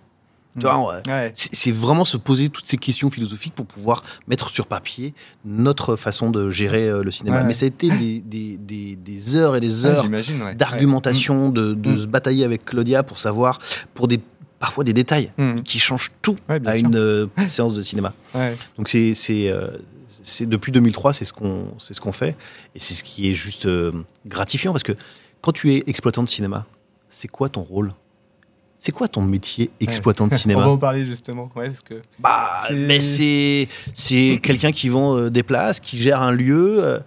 [1.06, 1.32] Ouais.
[1.34, 5.14] c'est vraiment se poser toutes ces questions philosophiques pour pouvoir mettre sur papier
[5.44, 7.38] notre façon de gérer euh, le cinéma.
[7.40, 7.44] Ouais.
[7.46, 10.54] Mais ça a été des, des- des- des heures et des heures ouais.
[10.54, 11.98] d'argumentation, de, de Mm.
[12.00, 13.58] se batailler avec Claudia pour savoir,
[13.94, 14.20] pour des,
[14.58, 15.62] parfois des détails Mm.
[15.62, 16.72] qui changent tout à sûr.
[16.74, 18.12] une euh, séance de cinéma.
[18.76, 19.68] Donc c'est euh,
[20.22, 22.36] c'est depuis 2003, c'est ce qu'on c'est ce qu'on fait
[22.74, 23.92] et c'est ce qui est juste euh,
[24.26, 24.92] gratifiant parce que
[25.42, 26.64] quand tu es exploitant de cinéma,
[27.10, 27.92] c'est quoi ton rôle?
[28.86, 32.02] C'est quoi ton métier exploitant de On cinéma va en parler justement, ouais, parce que
[32.18, 36.84] Bah, C'est- mais c'est c'est quelqu'un qui vend euh, des places, qui gère un lieu.
[36.84, 36.98] euh.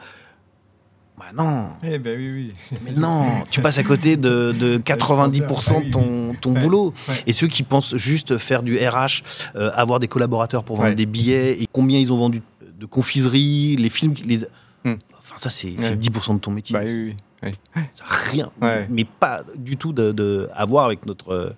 [1.20, 2.78] Bah non, eh ben oui, oui.
[2.84, 6.62] mais non, tu passes à côté de, de 90% de ton, ton Ouais.
[6.62, 6.94] boulot.
[7.10, 7.16] Ouais.
[7.28, 9.22] Et ceux qui pensent juste faire du RH,
[9.56, 10.96] euh, avoir des collaborateurs pour vendre Ouais.
[10.96, 12.42] des billets, et combien ils ont vendu
[12.80, 14.40] de confiseries, les films, les...
[14.84, 14.96] Hmm.
[15.20, 16.74] Enfin, ça, c'est 10% de ton métier.
[16.74, 17.16] Bah oui, oui.
[17.44, 18.88] Ça a rien, Ouais.
[18.90, 21.56] mais pas du tout de, de- à voir avec notre.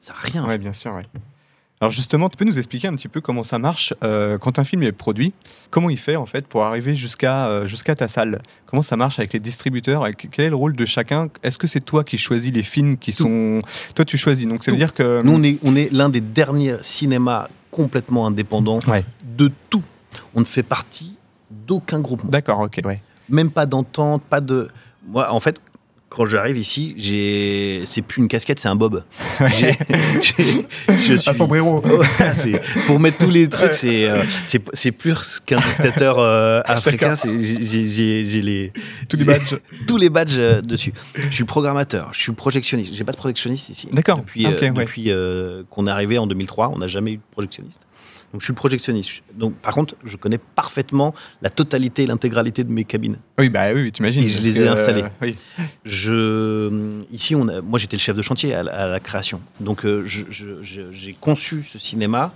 [0.00, 0.46] ça a rien.
[0.46, 1.06] Ouais, bien sûr, ouais.
[1.80, 4.64] Alors justement, tu peux nous expliquer un petit peu comment ça marche euh, quand un
[4.64, 5.32] film est produit?
[5.70, 8.42] Comment il fait en fait pour arriver jusqu'à euh, jusqu'à ta salle?
[8.66, 10.04] Comment ça marche avec les distributeurs?
[10.08, 11.28] Et Quel est le rôle de chacun?
[11.44, 13.22] Est-ce que c'est toi qui choisis les films qui Tout.
[13.24, 13.62] sont...
[13.94, 14.80] Toi tu choisis, donc ça veut Tout.
[14.80, 15.22] dire que...
[15.22, 19.04] Nous, on est, on est l'un des derniers cinémas complètement indépendants Ouais.
[19.36, 19.84] de tout.
[20.34, 21.14] On ne fait partie
[21.48, 22.28] d'aucun groupement.
[22.30, 23.00] D'accord, ok, ouais.
[23.28, 24.68] Même pas d'entente, pas de.
[25.08, 25.60] Moi, en fait,
[26.10, 27.82] quand j'arrive ici, j'ai.
[27.84, 29.04] C'est plus une casquette, c'est un bob.
[29.58, 29.76] J'ai-
[30.22, 31.28] j'ai- je suis.
[31.30, 31.82] Un sombrero
[32.34, 33.74] c'est- pour mettre tous les trucs, Ouais.
[33.74, 37.14] c'est euh, c'est c'est plus qu'un dictateur euh, africain.
[37.14, 38.72] c'est- j'ai- J'ai j'ai les
[39.08, 39.56] Tous les badges.
[39.86, 40.94] tous les badges euh, dessus.
[41.14, 42.94] Je suis programmateur, je suis projectionniste.
[42.94, 43.88] J'ai pas de projectionniste ici.
[43.92, 44.18] D'accord.
[44.20, 44.84] Depuis, Ok, euh, ouais.
[44.84, 47.80] depuis euh, qu'on est arrivé en 2003, on n'a jamais eu de projectionniste.
[48.32, 49.10] Donc je suis projectionniste.
[49.10, 53.16] Je- Donc par contre, je connais parfaitement la totalité et l'intégralité de mes cabines.
[53.38, 54.22] Oui, bah oui, t'imagines.
[54.22, 55.02] Et je les ai que, installés.
[55.02, 55.36] euh, oui.
[55.84, 59.40] Je, ici, on a- moi j'étais le chef de chantier à la, à la création.
[59.60, 62.32] Donc euh, j'ai conçu ce cinéma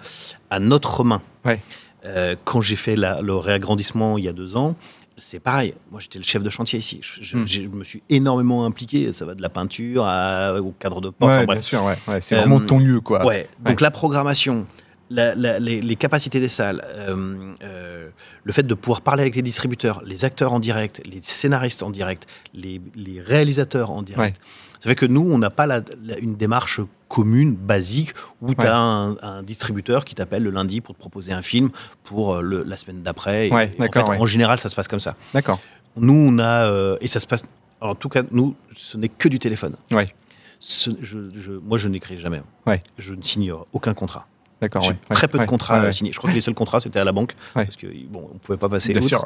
[0.50, 1.22] à notre main.
[1.44, 1.60] Ouais.
[2.04, 4.74] Euh, quand j'ai fait la- le réagrandissement il y a deux ans,
[5.18, 5.74] c'est pareil.
[5.90, 6.98] Moi, j'étais le chef de chantier ici.
[7.02, 7.46] Je, Hmm.
[7.46, 9.12] je me suis énormément impliqué.
[9.12, 11.30] Ça va de la peinture à- au cadre de porte.
[11.30, 11.96] Ouais, enfin, bien sûr, ouais.
[12.08, 13.24] ouais, c'est Euh, vraiment ton lieu, quoi.
[13.26, 13.46] Ouais.
[13.60, 14.66] Donc la programmation,
[15.12, 18.08] la- la- les, les capacités des salles, euh, euh,
[18.44, 21.90] le fait de pouvoir parler avec les distributeurs, les acteurs en direct, les scénaristes en
[21.90, 24.40] direct, les, les réalisateurs en direct.
[24.80, 25.82] Ça fait que nous, on n'a pas la-
[26.20, 28.66] une démarche commune, basique, où tu Ouais.
[28.66, 31.70] as un, un distributeur qui t'appelle le lundi pour te proposer un film
[32.02, 33.48] pour euh, le- la semaine d'après.
[33.50, 34.18] Ouais, en, d'accord, fait, ouais.
[34.18, 35.14] en général, ça se passe comme ça.
[35.34, 35.60] D'accord.
[35.96, 36.66] Nous, on a.
[36.70, 37.42] euh, et ça se passe.
[37.80, 39.74] Alors, en tout cas, nous, ce n'est que du téléphone.
[39.92, 40.08] Ouais.
[40.58, 42.40] Ce- je, je- moi, je n'écris jamais.
[42.66, 42.80] Ouais.
[42.98, 44.26] Je ne signe aucun contrat.
[44.62, 44.86] D'accord.
[44.86, 46.12] Ouais, très ouais, peu de contrats signés.
[46.12, 47.34] Je crois que les seuls contrats, c'était à la banque.
[47.52, 49.22] Parce que, bon, on ne pouvait pas passer Bien sûr.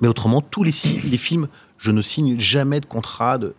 [0.00, 1.46] Mais autrement, tous les, films,
[1.78, 3.38] je ne signe jamais de contrat.
[3.38, 3.54] De...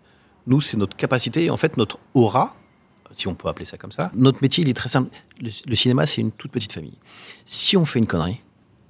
[0.47, 2.55] Nous, c'est notre capacité, et en fait, notre aura,
[3.13, 4.11] si on peut appeler ça comme ça.
[4.13, 5.09] Notre métier, il est très simple.
[5.41, 6.97] Le, le cinéma, c'est une toute petite famille.
[7.45, 8.41] Si on fait une connerie,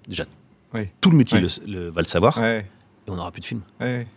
[0.07, 0.25] déjà,
[0.73, 0.87] Oui.
[1.01, 2.65] tout le métier le- le- va le savoir, et
[3.07, 4.07] on n'aura plus de ouais.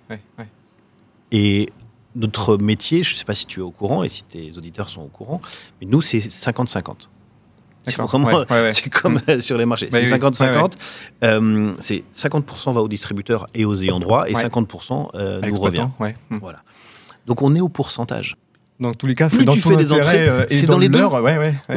[1.30, 1.68] Et
[2.14, 4.88] notre métier, je ne sais pas si tu es au courant et si tes auditeurs
[4.88, 5.42] sont au courant,
[5.80, 7.10] mais nous, c'est 50-50.
[7.90, 8.74] C'est vraiment, Ouais, ouais, ouais.
[8.74, 9.88] c'est comme euh, sur les marchés.
[9.90, 10.72] Bah c'est oui, 50-50.
[11.24, 14.42] Euh, c'est 50% va aux distributeurs et aux ayants droit et Ouais.
[14.42, 15.86] 50% euh, nous revient.
[16.30, 16.38] Hmm.
[16.40, 16.60] Voilà.
[17.26, 18.36] Donc on est au pourcentage.
[18.80, 20.66] Dans tous les cas, c'est dans tu ton fais des intérêt entrées, euh, et c'est
[20.66, 21.04] dans, dans les le deux.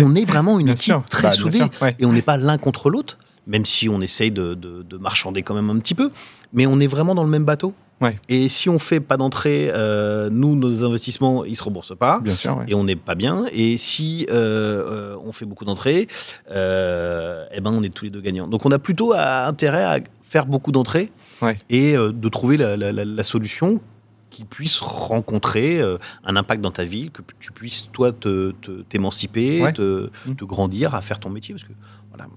[0.03, 1.03] On est vraiment une Bien équipe sûr.
[1.09, 4.29] très Bah, soudée sûr, et on n'est pas l'un contre l'autre, même si on essaye
[4.29, 6.11] de, de- de marchander quand même un petit peu,
[6.53, 7.73] mais on est vraiment dans le même bateau.
[8.01, 8.17] Ouais.
[8.29, 12.19] Et si on fait pas d'entrée, euh, nous, nos investissements, ils se remboursent pas.
[12.19, 12.65] Bien sûr, ouais.
[12.67, 13.45] et on n'est pas bien.
[13.53, 16.07] Et si euh, euh, on fait beaucoup d'entrées,
[16.51, 18.47] euh, eh ben on est tous les deux gagnants.
[18.47, 21.11] Donc on a plutôt à- intérêt à faire beaucoup d'entrées
[21.41, 21.57] Ouais.
[21.69, 23.79] et de trouver la, la- la- la solution
[24.29, 25.81] qui puisse rencontrer
[26.23, 29.73] un impact dans ta ville, que tu puisses toi te- te- t'émanciper, Ouais.
[29.73, 30.35] te, Mm.
[30.35, 31.53] te grandir à faire ton métier.
[31.53, 31.73] Parce que
[32.09, 32.27] voilà,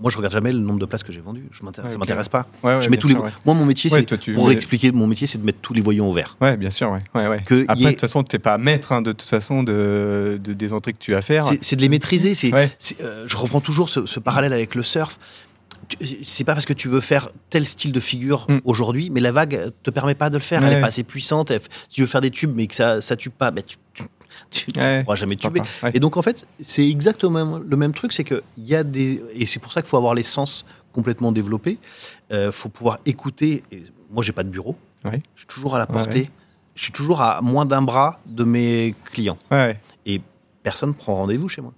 [0.00, 1.46] moi je regarde jamais le nombre de places que j'ai vendues.
[1.50, 2.46] Je m'intéresse- Ouais, ça m'intéresse pas.
[2.62, 3.24] Ouais, ouais, je mets tous les sûr.
[3.46, 5.80] Moi mon métier c'est toi, tu- pour expliquer mon métier, c'est de mettre tous les
[5.80, 6.36] voyants au vert.
[6.40, 7.02] Ouais, bien sûr, ouais.
[7.44, 10.72] Que Après, de toute façon, t'es pas maître hein, de toute façon de, de- des
[10.72, 11.44] entrées que tu vas faire.
[11.60, 12.34] C'est- de les maîtriser.
[12.34, 15.18] C'est, euh, je reprends toujours ce, ce parallèle avec le surf.
[16.24, 18.58] C'est pas parce que tu veux faire tel style de figure Mm.
[18.64, 20.62] aujourd'hui, mais la vague te permet pas de le faire.
[20.62, 20.78] Elle Ouais.
[20.78, 21.50] est pas assez puissante.
[21.50, 23.76] Elle- Si tu veux faire des tubes, mais que ça ça tue pas, ben tu,
[24.50, 25.90] tu, ne pourras jamais ouais.
[25.94, 29.22] Et donc en fait, c'est exactement le même truc, c'est que il y a des
[29.34, 31.78] et c'est pour ça qu'il faut avoir les sens complètement développés.
[32.32, 33.62] Euh, faut pouvoir écouter.
[33.70, 34.76] Et moi, j'ai pas de bureau.
[35.04, 35.20] Ouais.
[35.34, 36.20] Je suis toujours à la portée.
[36.20, 36.30] ouais.
[36.74, 39.38] Je suis toujours à moins d'un bras de mes clients.
[39.50, 40.20] Ouais, Et
[40.62, 41.72] personne prend rendez-vous chez moi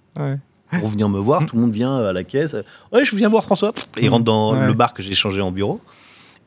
[0.79, 1.43] pour venir me voir.
[1.47, 2.55] Tout le monde vient à la caisse.
[2.91, 3.73] Ouais, je viens voir François.
[3.97, 5.81] Et il rentre dans le bar que j'ai changé en bureau.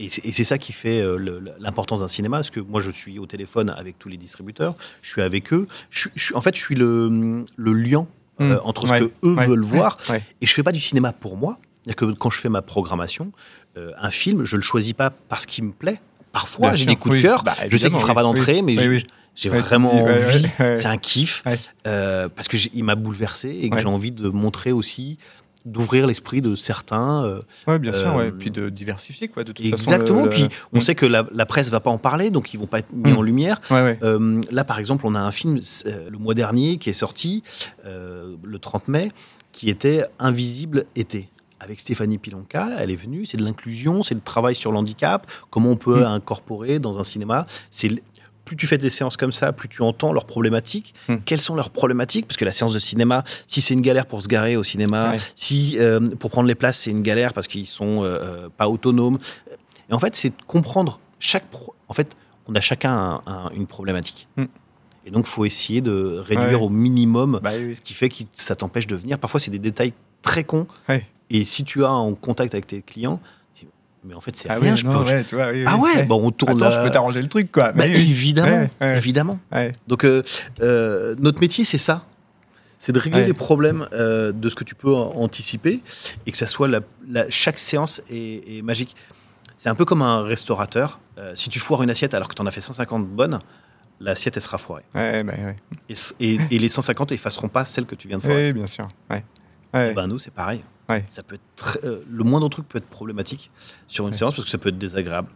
[0.00, 3.26] Et c'est ça qui fait euh, l'importance d'un cinéma, parce que moi je suis au
[3.26, 5.66] téléphone avec tous les distributeurs, je suis avec eux.
[5.90, 8.06] Je, je en fait, je suis le, le lien
[8.40, 8.60] euh, Mm.
[8.64, 8.98] entre Ouais.
[8.98, 9.46] ce que eux Ouais.
[9.46, 9.96] veulent voir.
[10.40, 11.58] Et je fais pas du cinéma pour moi.
[11.84, 13.30] C'est-à-dire que quand je fais ma programmation,
[13.78, 16.00] euh, un film, je le choisis pas parce qu'il me plaît.
[16.32, 17.18] Parfois, j'ai des coups oui.
[17.22, 17.44] de cœur.
[17.44, 19.04] Bah, je sais qu'il fera pas d'entrée, mais Oui,
[19.36, 19.58] j'ai- oui.
[19.60, 20.48] vraiment envie.
[20.58, 21.44] C'est un kiff
[21.86, 25.18] euh, parce que j'ai- il m'a bouleversé et que j'ai envie de montrer aussi,
[25.64, 27.24] d'ouvrir l'esprit de certains.
[27.24, 28.32] euh, Ouais, bien sûr, Euh, ouais.
[28.32, 29.82] Puis de diversifier, quoi, de toute façon.
[29.82, 30.24] exactement.
[30.24, 30.82] le- Puis on Mm.
[30.82, 33.12] sait que la, la presse va pas en parler, donc ils vont pas être mis
[33.12, 33.16] Mm.
[33.16, 33.60] en lumière.
[33.70, 33.98] Ouais, ouais.
[34.02, 37.42] Euh, là, par exemple, on a un film euh, le mois dernier qui est sorti
[37.86, 39.10] euh, le 30 mai,
[39.52, 41.28] qui était Invisible été.
[41.60, 43.24] Avec Stéphanie Pilonka, elle est venue.
[43.24, 46.06] C'est de l'inclusion, c'est le travail sur l'handicap, comment on peut Mm.
[46.06, 47.46] incorporer dans un cinéma.
[47.70, 48.02] C'est
[48.44, 50.94] plus tu fais des séances comme ça, plus tu entends leurs problématiques.
[51.08, 51.16] Mm.
[51.24, 52.26] Quelles sont leurs problématiques?
[52.26, 55.12] Parce que la séance de cinéma, si c'est une galère pour se garer au cinéma,
[55.12, 55.18] Ouais.
[55.34, 58.68] si euh, pour prendre les places c'est une galère parce qu'ils sont euh, euh, pas
[58.68, 59.18] autonomes.
[59.90, 61.46] Et en fait, c'est de comprendre chaque.
[61.50, 62.16] pro- En fait,
[62.48, 64.28] on a chacun un- un- une problématique.
[64.36, 64.44] Mm.
[65.06, 66.66] Et donc, faut essayer de réduire Ouais.
[66.66, 67.74] au minimum Bah oui, oui.
[67.74, 69.18] ce qui fait que ça t'empêche de venir.
[69.18, 70.66] Parfois, c'est des détails très cons.
[70.88, 71.06] Ouais.
[71.30, 73.20] Et si tu as en contact avec tes clients,
[74.04, 74.72] mais en fait, c'est Ah rien.
[74.72, 76.52] oui, je non, peux- ouais, tu vois, oui, Ah oui, ouais, bon, on tourne.
[76.62, 77.72] Attends, la- je peux t'arranger le truc, quoi.
[77.72, 78.00] Bah, Mais oui.
[78.10, 79.38] évidemment, évidemment.
[79.88, 80.22] Donc, euh,
[80.60, 82.04] euh, notre métier, c'est ça.
[82.78, 85.80] C'est de régler les problèmes euh, de ce que tu peux anticiper
[86.26, 88.94] et que ça soit la, la- chaque séance est, est magique.
[89.56, 91.00] C'est un peu comme un restaurateur.
[91.34, 93.38] Si tu foires une assiette alors que tu en as fait 150 bonnes,
[94.00, 94.82] l'assiette elle sera foirée.
[94.94, 95.56] Ouais, bah, ouais.
[95.88, 98.46] Et, c- et- et les 150 effaceront pas celle que tu viens de foirer.
[98.48, 98.86] Ouais, bien sûr.
[99.10, 99.24] Ouais.
[99.72, 99.92] Ouais.
[99.92, 100.62] Et ben nous, c'est pareil.
[100.88, 101.04] Ouais.
[101.08, 103.50] Ça peut être très- euh, le moindre truc peut être problématique
[103.86, 104.16] sur une Ouais.
[104.18, 105.28] séance parce que ça peut être désagréable.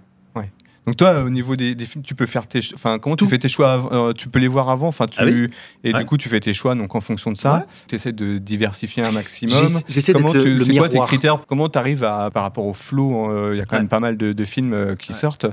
[0.87, 3.27] Donc toi, au niveau des, des films, tu peux faire tes, enfin comment Tout.
[3.27, 5.49] tu fais tes choix euh, Tu peux les voir avant, enfin tu Ah oui
[5.85, 5.99] et Ouais.
[5.99, 7.59] du coup tu fais tes choix donc en fonction de ça.
[7.59, 7.65] Ouais.
[7.89, 9.55] Tu essaies de diversifier un maximum.
[9.55, 11.45] J'essa- J'essaie Comment tu, le c'est quoi tes critères?
[11.47, 13.81] Comment tu arrives à par rapport au flow euh, Il y a quand Ouais.
[13.83, 15.19] même pas mal de, de films euh, qui Ouais.
[15.19, 15.45] sortent.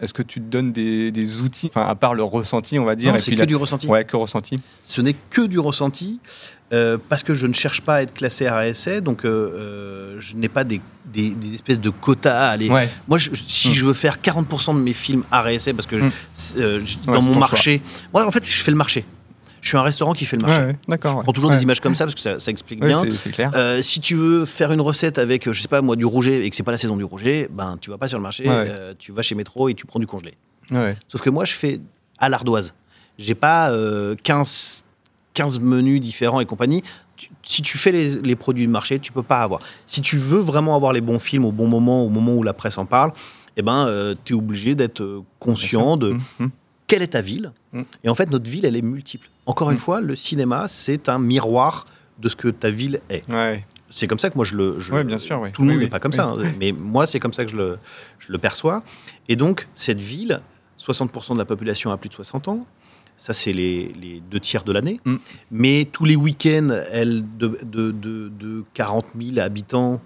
[0.00, 2.94] Est-ce que tu te donnes des, des outils, enfin à part le ressenti, on va
[2.94, 3.88] dire, c'est que la- du ressenti.
[3.88, 4.60] ouais, que ressenti.
[4.84, 6.20] Ce n'est que du ressenti.
[6.74, 10.34] Euh, parce que je ne cherche pas à être classé RSA, donc euh, euh, je
[10.34, 12.68] n'ai pas des, des- des espèces de quotas à aller.
[12.68, 12.88] Ouais.
[13.08, 13.72] Moi, je- si Mm.
[13.72, 16.12] je veux faire 40% de mes films RSA, parce que je- Mm.
[16.34, 17.80] c'est, euh, je- Ouais, dans mon marché,
[18.12, 19.04] moi, en fait, je fais le marché.
[19.60, 20.76] Je suis un restaurant qui fait le marché.
[20.88, 21.16] D'accord.
[21.18, 23.02] Je prends toujours des images comme ça parce que ça, ça explique bien.
[23.02, 23.50] c'est- c'est clair.
[23.82, 26.56] Si tu veux faire une recette avec, je sais pas moi, du rouget et que
[26.56, 28.44] c'est pas la saison du rouget, ben tu vas pas sur le marché,
[28.98, 30.34] tu vas chez Métro et tu prends du congelé.
[31.08, 31.80] Sauf que moi, je fais
[32.18, 32.74] à l'ardoise.
[33.18, 34.83] J'ai pas euh, 15,
[35.34, 36.82] 15 menus différents et compagnie.
[37.16, 39.60] Tu- si tu fais les, les produits de marché, tu peux pas avoir.
[39.86, 42.52] Si tu veux vraiment avoir les bons films au bon moment, au moment où la
[42.54, 43.12] presse en parle,
[43.56, 46.46] eh ben, tu es obligé d'être euh, conscient de Mmh, mmh.
[46.88, 47.52] quelle est ta ville.
[47.72, 47.82] Mm.
[48.02, 49.28] Et en fait, notre ville, elle est multiple.
[49.46, 51.86] Encore une fois, le cinéma, c'est un miroir
[52.18, 53.28] de ce que ta ville est.
[53.30, 53.64] Ouais.
[53.90, 54.80] C'est comme ça que moi je le.
[54.80, 55.40] je- Ouais, bien sûr.
[55.52, 57.50] Tout le monde n'est oui, pas comme ça, hein, mais moi c'est comme ça que
[57.52, 57.78] je le,
[58.18, 58.82] je le perçois.
[59.28, 60.40] Et donc cette ville,
[60.80, 62.66] 60% de la population a plus de 60 ans.
[63.16, 65.00] Ça c'est les, les deux tiers de l'année.
[65.04, 65.16] Mm.
[65.50, 70.00] Mais tous les week-ends, elle de, de, de, de 40 000 habitants,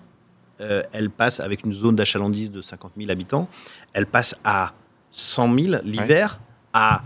[0.61, 3.49] euh, elle passe avec une zone d'achalandise de 50 000 habitants.
[3.93, 4.73] Elle passe à
[5.11, 6.39] 100 000 l'hiver,
[6.73, 7.03] à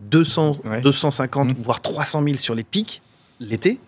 [0.00, 0.80] 200, Ouais.
[0.80, 1.62] 250 Mm.
[1.62, 3.02] voire 300 000 sur les pics
[3.40, 3.80] l'été.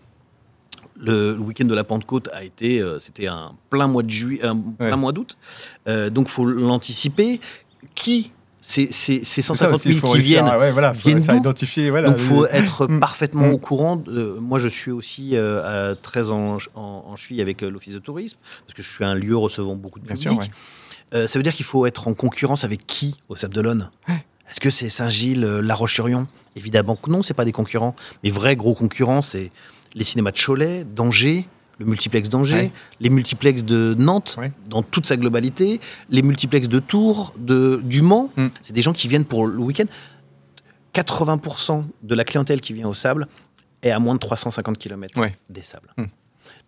[0.98, 4.44] Le, le week-end de la Pentecôte a été, euh, c'était un plein mois de juillet,
[4.44, 5.36] un plein mois d'août.
[5.88, 7.40] Euh, donc faut l'anticiper.
[7.94, 8.30] Qui
[8.68, 11.08] ces, ces, ces C'est ça 150 aussi, 000 faut qui viennent à- ouais, voilà, faut
[11.08, 11.90] viennent à identifier.
[11.90, 12.98] Voilà, donc, il faut être Mm.
[13.00, 13.52] parfaitement Mm.
[13.52, 14.02] au courant.
[14.08, 17.92] Euh, moi, je suis aussi euh, euh, très en, en, en cheville avec euh, l'Office
[17.94, 20.20] de tourisme, parce que je suis un lieu recevant beaucoup de public.
[20.22, 20.46] sûr, ouais.
[21.14, 23.90] Euh, ça veut dire qu'il faut être en concurrence avec qui au Sable d'Olonne?
[24.08, 26.26] Est-ce que c'est Saint-Gilles, La Roche-sur-Yon?
[26.56, 27.94] Évidemment que non, c'est pas des concurrents.
[28.24, 29.52] Mais vrais gros concurrents, c'est
[29.94, 31.46] les cinémas de Cholet, d'Angers,
[31.78, 32.72] le multiplex d'Angers, Ouais.
[33.00, 34.50] les multiplex de Nantes, Ouais.
[34.68, 38.30] dans toute sa globalité, les multiplex de Tours, de, du Mans.
[38.36, 38.46] Mm.
[38.62, 39.84] C'est des gens qui viennent pour le week-end.
[40.94, 43.28] 80% de la clientèle qui vient au Sable
[43.82, 45.36] est à moins de 350 km Ouais.
[45.50, 45.92] des Sables.
[45.98, 46.04] Mm.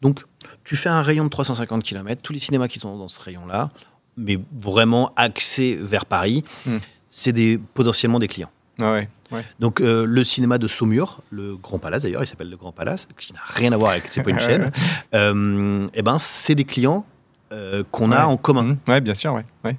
[0.03, 0.25] Donc,
[0.64, 3.71] tu fais un rayon de 350 km, tous les cinémas qui sont dans ce rayon-là,
[4.16, 6.77] mais vraiment axés vers Paris, Mm.
[7.09, 8.51] c'est des, potentiellement des clients.
[8.81, 9.45] Ah ouais, ouais.
[9.59, 13.09] Donc, euh, le cinéma de Saumur, le Grand Palace d'ailleurs, il s'appelle le Grand Palace,
[13.19, 14.71] qui n'a rien à voir avec, c'est pas une chaîne,
[15.14, 17.05] euh, eh ben, c'est des clients
[17.53, 18.62] euh, qu'on a en commun.
[18.62, 18.79] Mmh.
[18.88, 19.45] Ouais, bien sûr, ouais.
[19.64, 19.77] ouais.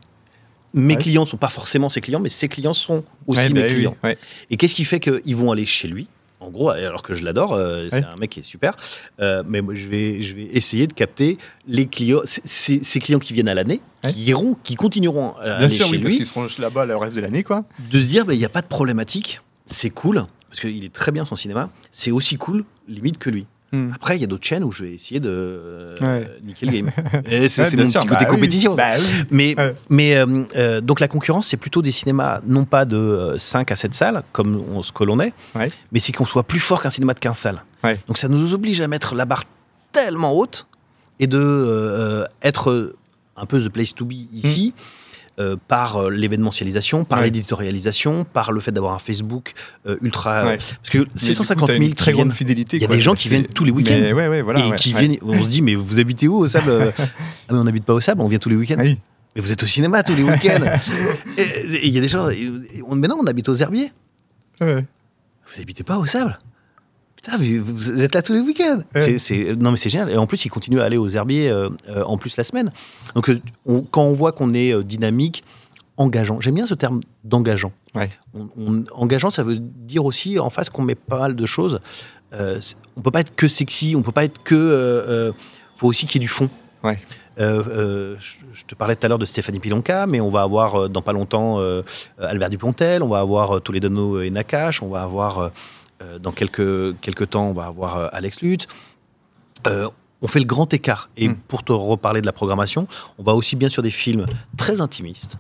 [0.73, 3.67] Mes clients ne sont pas forcément ses clients, mais ses clients sont aussi mes bah
[3.67, 3.95] oui, clients.
[4.51, 6.07] Et qu'est-ce qui fait qu'ils vont aller chez lui
[6.41, 8.05] En gros, alors que je l'adore, euh, c'est Ouais.
[8.13, 8.73] un mec qui est super,
[9.19, 13.33] euh, mais moi, je vais, je vais essayer de capter les clients, ces clients qui
[13.33, 14.13] viennent à l'année, Ouais.
[14.13, 16.85] qui iront, qui continueront à Bien aller sûr, chez oui, parce lui, qu'ils seront là-bas
[16.85, 17.65] le reste de l'année, quoi.
[17.91, 20.93] de se dire, bah, il n'y a pas de problématique, c'est cool, parce qu'il est
[20.93, 23.45] très bien son cinéma, c'est aussi cool, limite que lui.
[23.71, 23.89] Mmh.
[23.93, 26.27] Après, il y a d'autres chaînes où je vais essayer de euh, Ouais.
[26.43, 26.91] niquer le game.
[27.47, 28.73] C'est Ouais, mon sûr, petit côté bah compétition.
[28.73, 29.05] bah oui.
[29.29, 29.75] Mais, Ouais.
[29.89, 33.71] mais euh, euh, donc la concurrence, c'est plutôt des cinémas, non pas de euh, 5
[33.71, 35.33] à 7 salles, comme on, ce que l'on est,
[35.91, 37.63] mais c'est qu'on soit plus fort qu'un cinéma de 15 salles.
[38.07, 39.43] Donc ça nous oblige à mettre la barre
[39.91, 40.67] tellement haute
[41.19, 42.95] et de euh, être
[43.37, 44.73] un peu the place to be ici.
[45.39, 47.19] Euh, par euh, l'événementialisation, par.
[47.19, 47.25] Ouais.
[47.25, 49.53] l'éditorialisation, par le fait d'avoir un Facebook
[49.87, 50.45] euh, ultra.
[50.45, 50.57] Ouais.
[50.57, 52.77] Parce que Mais ces du coup, 150 t'as 000 une qui très grande fidélité.
[52.77, 52.95] il y a quoi.
[52.95, 53.93] des gens qui C'est- viennent tous les week-ends.
[54.15, 54.65] Ouais, ouais, voilà.
[54.67, 57.03] et qui viennent, on se dit, mais vous habitez où au sable Ah,
[57.51, 58.75] mais on n'habite pas au sable, on vient tous les week-ends.
[58.79, 58.99] Oui.
[59.35, 60.59] Mais vous êtes au cinéma tous les week-ends.
[61.37, 62.29] et il y a des gens.
[62.29, 62.49] et
[62.85, 63.91] on- Mais non, on habite aux herbiers.
[64.59, 64.85] Ouais.
[65.47, 66.37] Vous habitez pas au sable?
[67.21, 68.79] Putain, mais vous êtes là tous les week-ends.
[68.95, 69.01] Ouais.
[69.01, 70.09] C'est- c'est- non, mais c'est génial.
[70.09, 72.71] Et en plus, ils continuent à aller aux herbiers euh, euh, en plus la semaine.
[73.15, 75.43] Donc, euh, on- quand on voit qu'on est dynamique,
[75.97, 76.39] engageant.
[76.39, 77.73] J'aime bien ce terme d'engageant.
[77.93, 78.09] Ouais.
[78.33, 81.81] On- on- engageant, ça veut dire aussi en face qu'on met pas mal de choses.
[82.33, 82.59] Euh,
[82.95, 84.55] on peut pas être que sexy, on peut pas être que.
[84.55, 85.31] euh,
[85.75, 86.49] faut aussi qu'il y ait du fond.
[86.85, 86.99] Ouais.
[87.39, 88.15] Euh, euh,
[88.53, 91.13] je te parlais tout à l'heure de Stéphanie Pilonka, mais on va avoir dans pas
[91.13, 91.81] longtemps euh,
[92.17, 95.51] Albert Dupontel, on va avoir euh, Toledano et Nakash, on va avoir
[96.21, 98.67] dans quelques, quelques temps, on va avoir euh, Alex Lutz.
[99.67, 99.87] Euh,
[100.21, 101.09] on fait le grand écart.
[101.17, 101.35] Et Mm.
[101.47, 104.25] pour te reparler de la programmation, on va aussi bien sur des films
[104.57, 105.37] très intimistes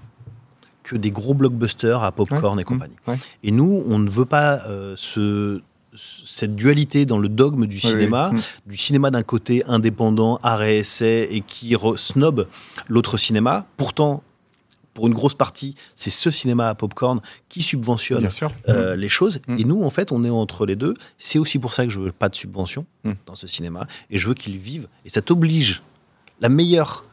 [0.83, 2.61] que des gros blockbusters à popcorn Ouais.
[2.61, 2.95] et compagnie.
[3.07, 3.11] Mm.
[3.11, 3.17] Ouais.
[3.43, 5.61] Et nous, on ne veut pas euh, ce-
[6.23, 8.39] cette dualité dans le dogme du cinéma, oui.
[8.39, 8.69] Mm.
[8.71, 12.47] du cinéma d'un côté indépendant, arrêt essai et qui snob
[12.87, 13.65] l'autre cinéma.
[13.75, 14.23] Pourtant,
[14.93, 18.27] pour une grosse partie, c'est ce cinéma à popcorn qui subventionne
[18.67, 19.39] euh, les choses.
[19.47, 19.57] Mm.
[19.59, 20.93] Et nous, en fait, on est entre les deux.
[21.17, 23.11] C'est aussi pour ça que je veux pas de subvention Mm.
[23.25, 23.87] dans ce cinéma.
[24.09, 24.87] Et je veux qu'ils vivent.
[25.05, 25.81] Et ça t'oblige.
[26.41, 27.05] La meilleure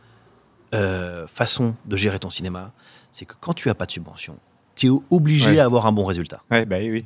[0.74, 2.72] euh, façon de gérer ton cinéma,
[3.12, 4.38] c'est que quand tu as pas de subvention,
[4.74, 5.58] tu es obligé Ouais.
[5.60, 6.42] à avoir un bon résultat.
[6.50, 7.04] Ouais, bah oui.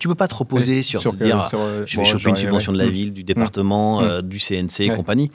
[0.00, 2.08] Tu peux pas te reposer Ouais, sur, te que- dire sur, euh, je vais bon,
[2.08, 2.78] choper une subvention ouais.
[2.78, 2.92] de la Mm.
[2.92, 4.04] ville, du département, Mm.
[4.04, 5.30] euh, du CNC et compagnie.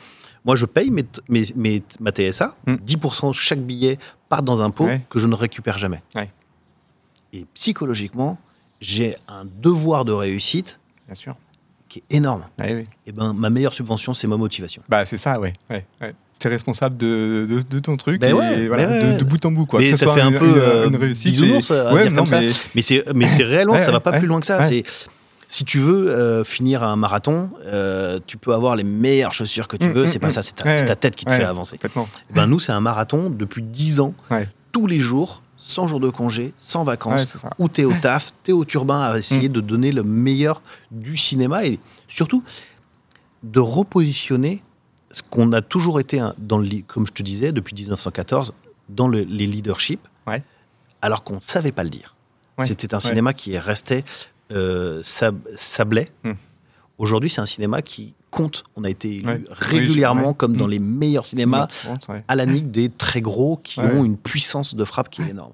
[0.46, 2.56] Moi, je paye mes, mes, mes- ma TSA.
[2.68, 2.76] Mm.
[2.86, 3.98] 10% de chaque billet
[4.30, 5.02] part dans un pot Ouais.
[5.10, 6.02] que je ne récupère jamais.
[6.16, 6.30] Ouais.
[7.32, 8.38] Et psychologiquement,
[8.80, 11.36] j'ai un devoir de réussite Bien sûr.
[11.90, 12.46] qui est énorme.
[12.60, 12.86] Ah oui.
[13.08, 14.84] Et ben, ma meilleure subvention, c'est ma motivation.
[14.90, 15.54] Bah, c'est ça, ouais.
[15.70, 15.86] ouais.
[16.40, 19.44] Tu es responsable de, de, de ton truc Ben et voilà, ben de, de bout
[19.46, 19.66] en bout.
[19.66, 19.80] Quoi.
[19.80, 21.32] Mais Que ça soit fait un une- peu une, euh, une réussite.
[21.40, 22.42] bisounours et- à ouais, dire non, comme ça.
[22.76, 24.62] mais- c'est, mais c'est réellement, ça va pas plus loin que ça.
[24.64, 24.84] C'est,
[25.54, 29.78] si tu veux euh, finir un marathon, euh, tu peux avoir les meilleures chaussures que
[29.78, 30.04] tu Mm, veux.
[30.06, 30.32] mm, c'est pas mm.
[30.32, 31.38] ça, c'est ta, Ouais, c'est ta tête qui te ouais.
[31.38, 31.78] fait avancer.
[31.84, 34.48] Eh Ben, nous, c'est un marathon depuis 10 ans, Ouais.
[34.72, 38.50] tous les jours, sans jours de congé, sans vacances, où tu es au taf, tu
[38.52, 40.62] es au turbin à essayer de donner le meilleur
[40.92, 42.44] du cinéma et surtout
[43.44, 44.64] de repositionner
[45.12, 48.54] ce qu'on a toujours été, dans le, comme je te disais, depuis 1914,
[48.90, 50.02] dans le- les leaderships,
[51.02, 52.16] alors qu'on ne savait pas le dire.
[52.66, 54.04] C'était un cinéma qui restait
[55.04, 56.10] sab- sablé.
[56.24, 56.34] Hmm.
[56.98, 58.64] Aujourd'hui, c'est un cinéma qui compte.
[58.76, 59.44] On a été élu Ouais.
[59.50, 60.72] régulièrement comme dans Hmm.
[60.72, 61.68] les meilleurs cinémas
[62.10, 65.30] Ouais, à la nique des très gros qui ont une puissance de frappe qui est
[65.30, 65.54] énorme.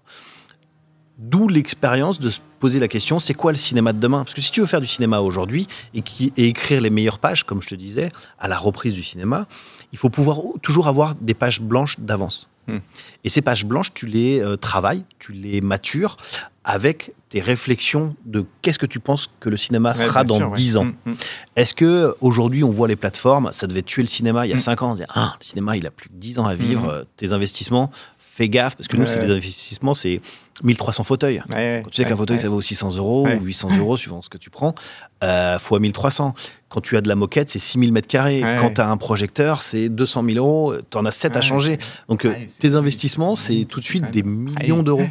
[1.18, 4.24] D'où l'expérience de se poser la question c'est quoi le cinéma de demain?
[4.24, 6.04] Parce que si tu veux faire du cinéma aujourd'hui et,
[6.38, 9.46] et écrire les meilleures pages, comme je te disais, à la reprise du cinéma,
[9.92, 12.48] il faut pouvoir toujours avoir des pages blanches d'avance.
[12.76, 12.80] Hmm.
[13.24, 16.18] Et ces pages blanches, tu les euh, travailles, tu les matures
[16.64, 20.56] avec tes réflexions de qu'est-ce que tu penses que le cinéma sera dans sûr, ouais.
[20.56, 20.86] 10 ans.
[20.86, 21.16] Mm, mm.
[21.56, 24.58] Est-ce que aujourd'hui on voit les plateformes, ça devait tuer le cinéma il y a
[24.58, 24.60] Mm.
[24.60, 26.88] 5 ans, on disait, ah, le cinéma il a plus que 10 ans à vivre,
[26.90, 29.10] euh, tes investissements, fais gaffe, parce que nous Ouais.
[29.10, 30.22] c'est des investissements, c'est
[30.64, 31.42] 1300 fauteuils.
[31.54, 32.42] Ouais, Quand tu sais qu'un fauteuil ouais.
[32.44, 34.76] ça vaut 600 euros ou 800 euros suivant ce que tu prends,
[35.24, 36.34] euh, fois 1300.
[36.70, 38.44] Quand tu as de la moquette, c'est 6000 mètres carrés.
[38.60, 40.74] Quand tu as un projecteur, c'est 200 000 euros.
[40.90, 41.80] Tu en as 7 à changer.
[42.08, 45.08] Donc euh, c'est- tes investissements, c'est tout de suite des millions d'euros.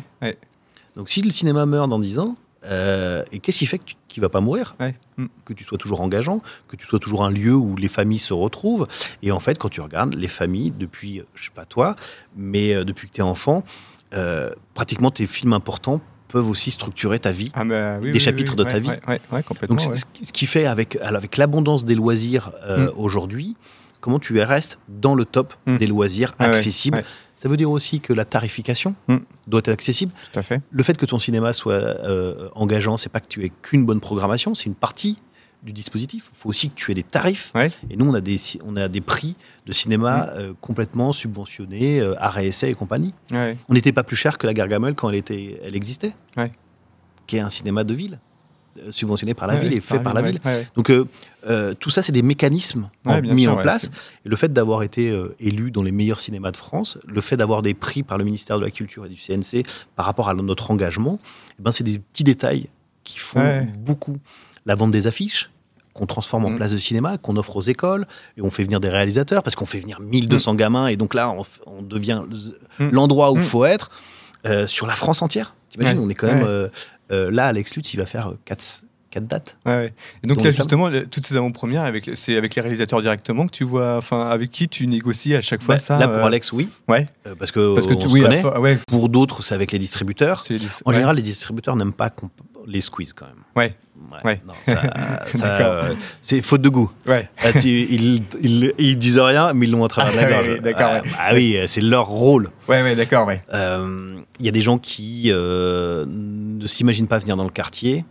[0.97, 4.29] Donc si le cinéma meurt dans 10 ans, euh, et qu'est-ce qui fait qu'il va
[4.29, 4.75] pas mourir?
[5.17, 5.27] Mm.
[5.45, 8.33] Que tu sois toujours engageant, que tu sois toujours un lieu où les familles se
[8.35, 8.87] retrouvent.
[9.23, 11.95] Et en fait, quand tu regardes les familles, depuis, je sais pas toi,
[12.37, 13.63] mais depuis que tu es enfant,
[14.15, 17.51] euh, pratiquement tes films importants peuvent aussi structurer ta vie.
[17.55, 18.91] Ah, bah, oui, Des oui, chapitres oui, de ta vie.
[19.47, 19.77] Complètement.
[19.77, 22.93] Donc, ce qui fait avec, avec l'abondance des loisirs euh, Mm.
[22.99, 23.57] aujourd'hui,
[24.01, 25.79] comment tu restes dans le top Mm.
[25.79, 27.03] des loisirs ouais, accessibles.
[27.35, 29.17] Ça veut dire aussi que la tarification Mm.
[29.47, 30.13] doit être accessible.
[30.33, 30.61] Tout à fait.
[30.71, 34.01] Le fait que ton cinéma soit euh, engageant, c'est pas que tu aies qu'une bonne
[34.01, 35.19] programmation, c'est une partie
[35.63, 36.31] du dispositif.
[36.33, 37.51] Il faut aussi que tu aies des tarifs.
[37.55, 37.71] Ouais.
[37.91, 39.35] Et nous, on a des, on a des prix
[39.67, 43.13] de cinéma euh, complètement subventionnés, euh, arrêt essai et compagnie.
[43.33, 43.57] Ouais.
[43.69, 46.15] On n'était pas plus cher que la Gargamel quand elle, était, elle existait,
[47.27, 48.21] qui est un cinéma de ville,
[48.79, 50.41] euh, subventionné par la ville et fait par la ville.
[50.77, 53.91] Donc euh, tout ça, c'est des mécanismes en- mis sûr, en place.
[54.25, 57.63] Et le fait d'avoir été élu dans les meilleurs cinémas de France, le fait d'avoir
[57.63, 59.65] des prix par le ministère de la Culture et du CNC
[59.97, 61.19] par rapport à notre engagement,
[61.59, 62.69] eh ben, c'est des petits détails
[63.05, 63.41] qui font
[63.79, 64.17] beaucoup.
[64.69, 65.51] La vente des affiches
[65.95, 66.57] qu'on transforme en Mm.
[66.57, 69.67] place de cinéma, qu'on offre aux écoles, et on fait venir des réalisateurs, parce qu'on
[69.67, 71.35] fait venir 1200 gamins, et donc là,
[71.67, 72.23] on, devient
[72.79, 72.91] Mm.
[72.93, 73.45] l'endroit où il Mm.
[73.47, 73.91] faut être,
[74.47, 75.57] euh, sur la France entière.
[75.71, 76.05] T'imagines, Ouais.
[76.07, 76.43] on est quand même...
[76.45, 76.49] Ouais.
[76.49, 76.69] euh,
[77.11, 78.85] euh, là, Alex Lutz, il va faire 4,
[79.17, 79.57] dates.
[79.67, 79.93] Ouais, ouais.
[80.23, 83.53] Et donc là justement, le- toutes ces avant-premières, avec, c'est avec les réalisateurs directement que
[83.53, 86.25] tu vois, enfin avec qui tu négocies à chaque fois Bah, ça là, pour euh,
[86.27, 88.43] Alex, oui, Ouais, euh, parce que, parce que on tu, se oui, à connaît.
[88.43, 90.45] fo- ouais, Pour d'autres, c'est avec les distributeurs.
[90.85, 90.95] En ouais.
[90.95, 92.31] général, les distributeurs n'aiment pas qu'on-
[92.67, 93.43] les squeeze quand même.
[93.57, 93.75] Ouais.
[94.25, 94.39] Ouais.
[96.23, 96.91] C'est faute de goût.
[97.07, 97.29] Ouais.
[97.43, 100.49] Là, tu- ils, ils, ils disent rien, mais ils l'ont à travers la Ah, gorge.
[100.55, 101.01] oui, d'accord, ouais.
[101.11, 102.49] bah oui, c'est leur rôle.
[102.69, 103.43] Ouais, ouais, d'accord, ouais.
[103.55, 108.05] Euh, Il y a des gens qui euh, ne s'imaginent pas venir dans le quartier,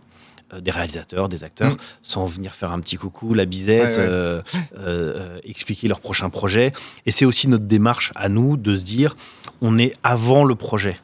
[0.60, 1.76] des réalisateurs, des acteurs, Mm.
[2.02, 4.08] sans venir faire un petit coucou, la bisette, Ouais, ouais.
[4.08, 4.42] euh,
[4.76, 6.72] euh, euh, expliquer leur prochain projet.
[7.06, 9.16] Et c'est aussi notre démarche à nous de se dire,
[9.60, 10.98] on est avant le projet.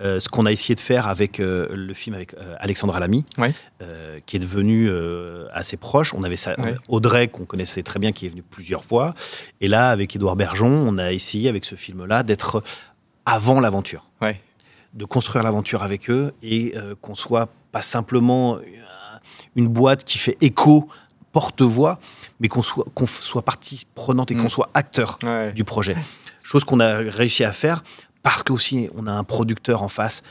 [0.00, 3.24] Euh, ce qu'on a essayé de faire avec euh, le film avec euh, Alexandra Lamy,
[3.36, 3.52] Ouais.
[3.82, 6.14] euh, qui est devenu euh, assez proche.
[6.14, 6.54] On avait ça.
[6.86, 9.14] Audrey, qu'on connaissait très bien, qui est venu plusieurs fois.
[9.60, 12.62] Et là, avec Édouard Bergeon, on a essayé avec ce film-là d'être
[13.26, 14.04] avant l'aventure
[14.94, 18.60] de construire l'aventure avec eux et euh, qu'on soit pas simplement euh,
[19.56, 20.88] une boîte qui fait écho,
[21.32, 21.98] porte-voix,
[22.40, 24.42] mais qu'on soit, qu'on soit partie prenante et Mm.
[24.42, 25.52] qu'on soit acteur Ouais.
[25.52, 25.96] du projet.
[26.42, 27.82] Chose qu'on a réussi à faire
[28.22, 30.22] parce qu'aussi on a un producteur en face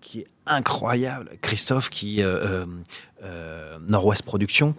[0.00, 2.66] qui est incroyable, Christophe, qui euh, euh,
[3.24, 4.74] euh, Nord-Ouest Productions,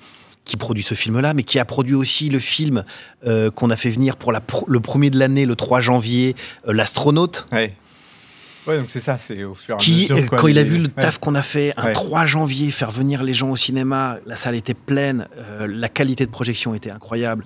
[0.45, 2.83] qui produit ce film-là, mais qui a produit aussi le film
[3.25, 6.35] euh, qu'on a fait venir pour la le premier de l'année, le 3 janvier,
[6.65, 7.73] L'Astronaute Ouais.
[8.67, 10.17] Ouais, donc c'est ça, c'est au fur et à qui, mesure.
[10.17, 10.89] euh, quoi, quand il a vu le ouais.
[11.03, 11.93] taf qu'on a fait un Ouais.
[11.93, 16.25] 3 janvier, faire venir les gens au cinéma, la salle était pleine, euh, la qualité
[16.25, 17.43] de projection était incroyable,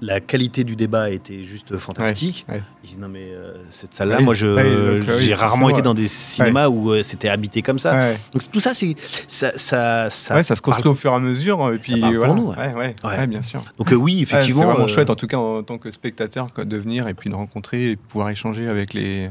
[0.00, 2.46] la qualité du débat était juste fantastique.
[2.48, 2.62] Ouais.
[2.84, 6.06] Il dit non mais euh, cette salle-là, moi je euh, j'ai rarement été dans des
[6.06, 8.12] cinémas où c'était habité comme ça.
[8.32, 8.94] Donc tout ça c'est
[9.26, 11.72] ça ça, ça ça se construit au fur et à mesure.
[11.74, 12.40] Et puis parle pour voilà.
[12.72, 13.26] nous, ouais.
[13.26, 13.64] bien sûr.
[13.78, 16.76] Donc oui effectivement c'est vraiment chouette, en tout cas en tant que spectateur, quoi, de
[16.76, 19.28] venir et puis de rencontrer et pouvoir échanger avec les,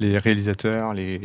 [0.00, 1.20] les réalisateurs, les,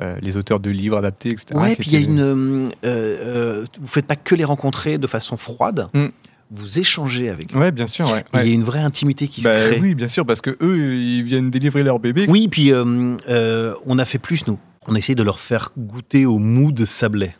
[0.00, 1.46] euh, les auteurs de livres adaptés, etc.
[1.54, 2.20] Ouais, puis il y a une.
[2.20, 6.06] euh, euh, vous faites pas que les rencontrer de façon froide, Mm.
[6.50, 7.58] vous échangez avec eux.
[7.58, 8.10] Ouais, bien sûr.
[8.10, 8.48] Ouais, Il ouais.
[8.48, 9.80] y a une vraie intimité qui Bah se crée.
[9.80, 12.26] oui, bien sûr, parce que eux, ils viennent délivrer leur bébé.
[12.28, 14.58] Oui, puis euh, euh, on a fait plus, nous.
[14.86, 17.34] On a essayé de leur faire goûter au mou de sablé.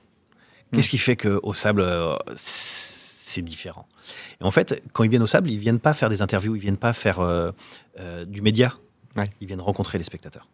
[0.72, 3.86] Qu'est-ce qui fait qu'au sable, euh, c'est différent?
[4.40, 6.60] Et en fait, quand ils viennent au sable, ils viennent pas faire des interviews, ils
[6.62, 7.20] viennent pas faire
[8.26, 8.72] du média.
[9.16, 9.26] Ouais.
[9.40, 10.48] Ils viennent rencontrer les spectateurs.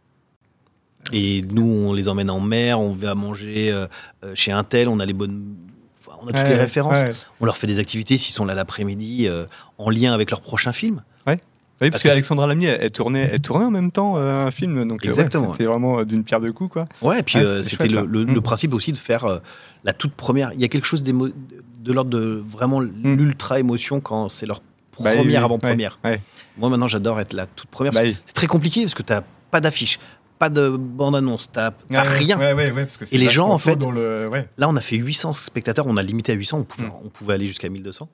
[1.12, 3.86] Et nous, on les emmène en mer, on va manger euh,
[4.24, 5.54] euh, chez un tel, on a les bonnes.
[6.00, 6.98] enfin, on a toutes Ouais, les références.
[7.02, 7.12] ouais.
[7.40, 9.46] On leur fait des activités s'ils sont là l'après-midi euh,
[9.78, 11.02] en lien avec leur prochain film.
[11.26, 11.34] Oui,
[11.78, 14.86] Parce parce, qu'Alexandra Lamy, elle, elle tournait, elle tournait en même temps euh, un film,
[14.86, 16.84] donc ouais, Exactement, c'était vraiment d'une pierre deux coups, quoi.
[17.00, 18.34] Ouais, et puis c'était le, Mm.
[18.34, 19.40] le principe aussi de faire
[19.84, 20.52] la toute première.
[20.52, 24.60] Il y a quelque chose de l'ordre de vraiment l'ultra émotion quand c'est leur.
[25.02, 25.98] Bah, première oui, avant-première.
[26.04, 26.20] ouais, ouais.
[26.58, 27.94] Moi maintenant j'adore être la toute première.
[27.94, 29.98] Bah, C'est très compliqué parce que t'as pas d'affiche,
[30.40, 32.36] pas de bande-annonce, t'as rien.
[32.38, 34.28] Ouais, ouais, ouais, parce que c'est Et les gens, en fait- Dans le...
[34.58, 36.92] Là on a fait 800 spectateurs, on a limité à 800, on pouvait, Mm.
[37.04, 38.08] on pouvait aller jusqu'à 1200,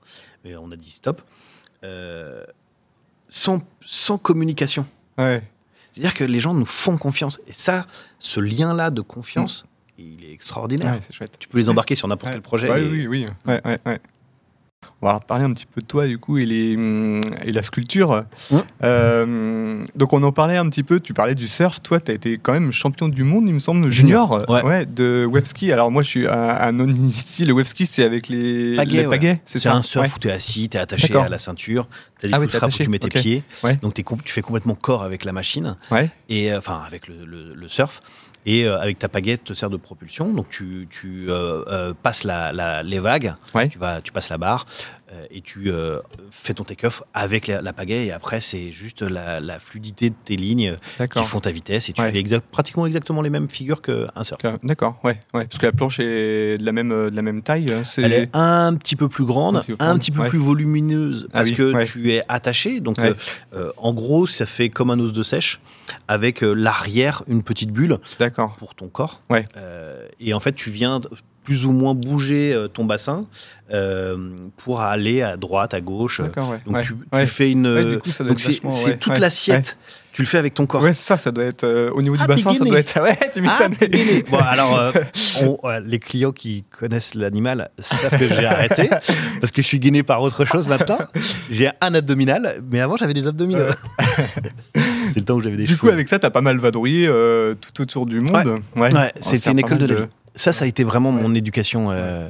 [0.44, 1.22] mais on a dit stop.
[1.84, 2.44] Euh,
[3.28, 4.86] sans, sans communication.
[5.18, 7.40] C'est-à-dire que les gens nous font confiance.
[7.46, 7.86] Et ça,
[8.18, 9.64] ce lien-là de confiance,
[9.98, 10.98] il est extraordinaire.
[11.10, 11.36] Chouette.
[11.38, 12.66] Tu peux les embarquer sur n'importe quel projet.
[12.68, 13.26] Et- oui, oui.
[13.46, 13.60] Ouais.
[15.02, 16.72] On va parler un petit peu de toi, du coup, et, les,
[17.44, 18.24] et la sculpture.
[18.50, 18.62] Hum.
[18.82, 21.00] Euh, donc, on en parlait un petit peu.
[21.00, 21.80] Tu parlais du surf.
[21.82, 24.86] Toi, tu as été quand même champion du monde, il me semble, junior, Junior, ouais.
[24.86, 25.70] de web ski.
[25.70, 27.44] Alors, moi, je suis un, un non-initié.
[27.44, 29.10] Le web ski, c'est avec les Pagaie, les ouais.
[29.10, 30.12] pagaie, C'est un surf Ouais.
[30.16, 31.86] où tu es assis, tu es attaché à la ceinture,
[32.18, 33.42] tu as des Ah oui, t'es frappe où tu mets tes pieds.
[33.82, 36.10] Donc tu fais complètement corps avec la machine, Ouais.
[36.28, 38.00] et, euh, enfin avec le, le- le surf.
[38.48, 40.32] Et euh, avec ta pagaie, te sert de propulsion.
[40.32, 43.68] Donc tu, tu euh, euh, passes la, la- les vagues, Ouais.
[43.68, 44.66] tu, vas, tu passes la barre
[45.30, 45.98] et tu euh,
[46.30, 48.06] fais ton take-off avec la, la pagaie.
[48.06, 50.76] Et après, c'est juste la, la fluidité de tes lignes
[51.10, 51.88] qui font ta vitesse.
[51.88, 52.12] Et tu Ouais.
[52.12, 54.40] fais pratiquement exactement les mêmes figures qu'un surf.
[54.62, 55.44] D'accord, ouais, ouais.
[55.46, 57.72] Parce que la planche est de la même, euh, de la même taille.
[57.72, 60.28] hein, Elle est un petit peu plus grande, Un un petit peu ouais.
[60.28, 61.84] plus volumineuse, Ah parce oui, que ouais.
[61.84, 62.80] tu es attaché.
[62.80, 63.14] Donc, euh,
[63.54, 65.60] euh, en gros, ça fait comme un os de sèche,
[66.08, 68.52] avec euh, l'arrière, une petite bulle D'accord.
[68.58, 69.22] pour ton corps.
[69.30, 69.46] Ouais.
[69.56, 71.00] Euh, et en fait, tu viens
[71.46, 73.24] plus ou moins bouger euh, ton bassin
[73.72, 76.18] euh, pour aller à droite, à gauche.
[76.18, 76.30] Ouais.
[76.66, 76.82] Donc, ouais.
[76.82, 77.24] tu, tu ouais.
[77.26, 78.00] fais une.
[78.68, 79.78] C'est toute l'assiette.
[80.12, 80.82] Tu le fais avec ton corps.
[80.82, 83.00] Ouais, ça, ça doit être euh, au niveau Ah, du bassin, ça doit être.
[83.02, 83.68] Ouais, tu Ah,
[84.30, 84.92] bon, alors, euh,
[85.42, 88.88] on- les clients qui connaissent l'animal savent que j'ai arrêté
[89.40, 90.98] parce que je suis gainé par autre chose maintenant.
[91.48, 93.66] J'ai un abdominal, mais avant j'avais des abdominaux.
[95.12, 95.78] C'est le temps où j'avais des Du cheveux.
[95.78, 97.08] coup, avec ça, t'as pas mal vadrouillé
[97.60, 98.60] tout autour du monde.
[98.74, 98.90] Ouais,
[99.20, 100.06] c'était une école de la vie.
[100.36, 102.28] Ça, ça a été vraiment mon éducation euh,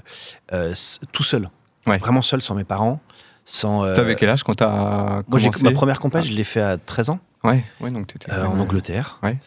[0.53, 0.73] euh,
[1.13, 1.49] tout seul.
[1.85, 3.01] Vraiment seul, sans mes parents.
[3.45, 6.61] Sans, euh, T'avais quel âge quand t'as moi, commencé ma première compète, je l'ai fait
[6.63, 8.33] à 13 ans, Ouais, ouais, donc t'étais.
[8.33, 9.21] en Angleterre.
[9.23, 9.39] Ouais.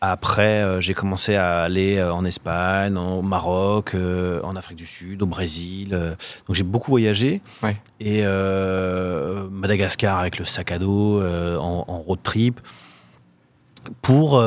[0.00, 4.84] Après, euh, j'ai commencé à aller euh, en Espagne, au Maroc, euh, en Afrique du
[4.86, 5.90] Sud, au Brésil.
[6.46, 7.40] donc j'ai beaucoup voyagé.
[7.62, 7.76] Ouais.
[8.00, 8.22] Et
[9.50, 12.60] Madagascar avec le sac à dos, en, en road trip.
[14.02, 14.42] Pour.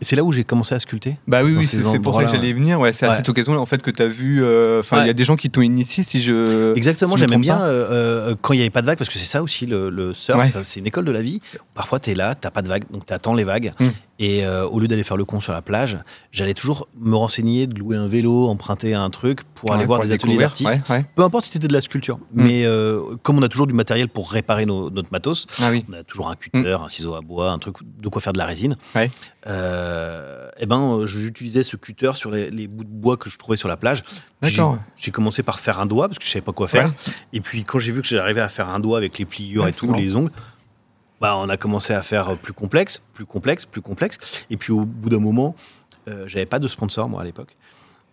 [0.00, 1.16] C'est là où j'ai commencé à sculpter.
[1.26, 2.78] Bah oui, oui, ces c'est pour ça que j'allais y venir.
[2.80, 3.16] Ouais, c'est à Ouais.
[3.16, 4.42] cette occasion-là, en fait, que t'as vu.
[4.44, 6.74] euh, Enfin, il y a des gens qui t'ont initié, si je.
[6.76, 9.18] Exactement, me j'aimais bien euh, euh, quand il n'y avait pas de vagues, parce que
[9.18, 10.48] c'est ça aussi le, le surf, Ouais.
[10.64, 11.40] c'est une école de la vie.
[11.74, 13.72] Parfois, tu es là, tu pas de vagues, donc tu attends les vagues.
[13.80, 13.86] Mm.
[14.18, 15.98] Et euh, au lieu d'aller faire le con sur la plage,
[16.32, 20.08] j'allais toujours me renseigner, de louer un vélo, emprunter un truc pour aller voir pour
[20.08, 20.70] des ateliers d'artistes.
[20.70, 21.04] Ouais, ouais.
[21.14, 24.08] Peu importe si c'était de la sculpture, mais euh, comme on a toujours du matériel
[24.08, 25.84] pour réparer nos- notre matos, Ah oui.
[25.90, 28.38] on a toujours un cutter, un ciseau à bois, un truc de quoi faire de
[28.38, 28.76] la résine.
[28.94, 29.10] Ouais.
[29.46, 33.56] Euh, et ben, j'utilisais ce cutter sur les, les bouts de bois que je trouvais
[33.56, 34.02] sur la plage.
[34.42, 36.90] J'ai commencé par faire un doigt parce que je savais pas quoi faire.
[37.32, 39.72] Et puis quand j'ai vu que j'arrivais à faire un doigt avec les pliures et
[39.72, 40.30] tout, les ongles,
[41.20, 44.18] bah on a commencé à faire plus complexe, plus complexe, plus complexe.
[44.50, 45.54] Et puis au bout d'un moment,
[46.08, 47.56] euh, j'avais pas de sponsor moi à l'époque.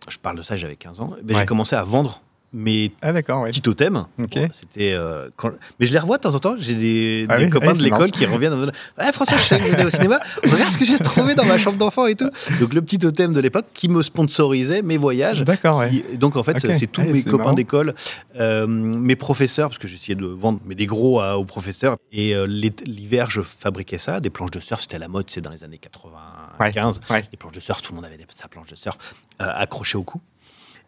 [0.10, 1.12] Je parle de ça, j'avais 15 ans.
[1.12, 1.36] Ouais.
[1.36, 2.22] J'ai commencé à vendre
[2.54, 3.49] mes Ah d'accord, ouais.
[3.49, 4.06] petits totems.
[4.22, 4.36] Ok.
[4.36, 6.56] Bon, C'était euh, quand- mais je les revois de temps en temps.
[6.60, 8.54] J'ai des, Ah des oui copains Ah, de l'école qui reviennent.
[8.54, 10.20] en Ouais, François, je sais que au cinéma.
[10.43, 12.30] Regarde ce que j'ai trouvé dans ma chambre d'enfant et tout.
[12.60, 15.41] Donc le petit totem de l'époque qui me sponsorisait mes voyages.
[15.43, 15.89] D'accord, ouais.
[15.89, 17.54] Qui- et donc en fait, c'est tous Ouais, mes c'est copains marrant.
[17.56, 17.95] d'école,
[18.39, 21.97] euh, mes professeurs, parce que j'essayais de vendre mais des gros à- aux professeurs.
[22.12, 24.20] Et euh, l'hiver, je fabriquais ça.
[24.20, 26.99] Des planches de surf, c'était à la mode, c'est dans les années 95.
[27.10, 27.24] Ouais.
[27.32, 28.97] Les planches de surf, tout le monde avait des, sa planche de surf
[29.39, 30.22] accrochée au cou.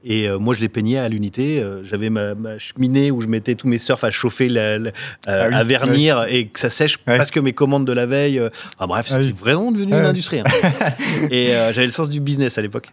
[0.07, 1.59] Et euh, moi, je les peignais à l'unité.
[1.63, 4.89] Euh, J'avais ma, ma cheminée où je mettais tous mes surfs à chauffer, la- la-
[4.89, 4.91] euh,
[5.27, 7.15] Ah oui, à vernir et que ça sèche Ouais.
[7.15, 8.37] presque mes commandes de la veille.
[8.37, 8.49] Euh,
[8.79, 9.35] bref, Ah c'était oui.
[9.37, 10.09] vraiment devenu Ah une ouais.
[10.09, 10.39] industrie.
[10.41, 10.43] hein.
[11.31, 12.91] et euh, j'avais le sens du business à l'époque.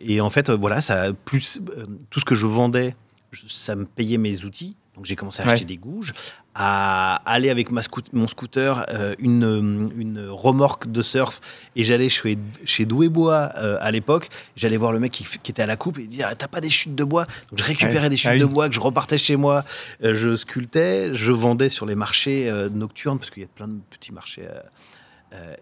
[0.00, 2.94] Et en fait, voilà, ça plus euh, tout ce que je vendais,
[3.30, 4.74] je- ça me payait mes outils.
[4.96, 6.14] Donc j'ai commencé à acheter des gouges,
[6.54, 7.80] à aller avec ma
[8.12, 11.40] mon scooter, euh, une, une, remorque de surf,
[11.74, 14.28] et j'allais chez, chez Doué Bois euh, à l'époque.
[14.54, 16.70] J'allais voir le mec qui, qui, était à la coupe et dire T'as pas des
[16.70, 17.26] chutes de bois?
[17.50, 19.64] Donc je récupérais des chutes ah de bois que je repartais chez moi,
[20.04, 23.80] euh, je sculptais, je vendais sur les marchés nocturnes, parce qu'il y a plein de
[23.90, 24.46] petits marchés.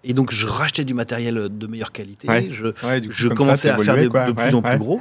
[0.04, 2.28] et donc je rachetais du matériel de meilleure qualité.
[2.50, 2.66] je,
[3.08, 5.00] je commençais à faire de, de plus en plus gros.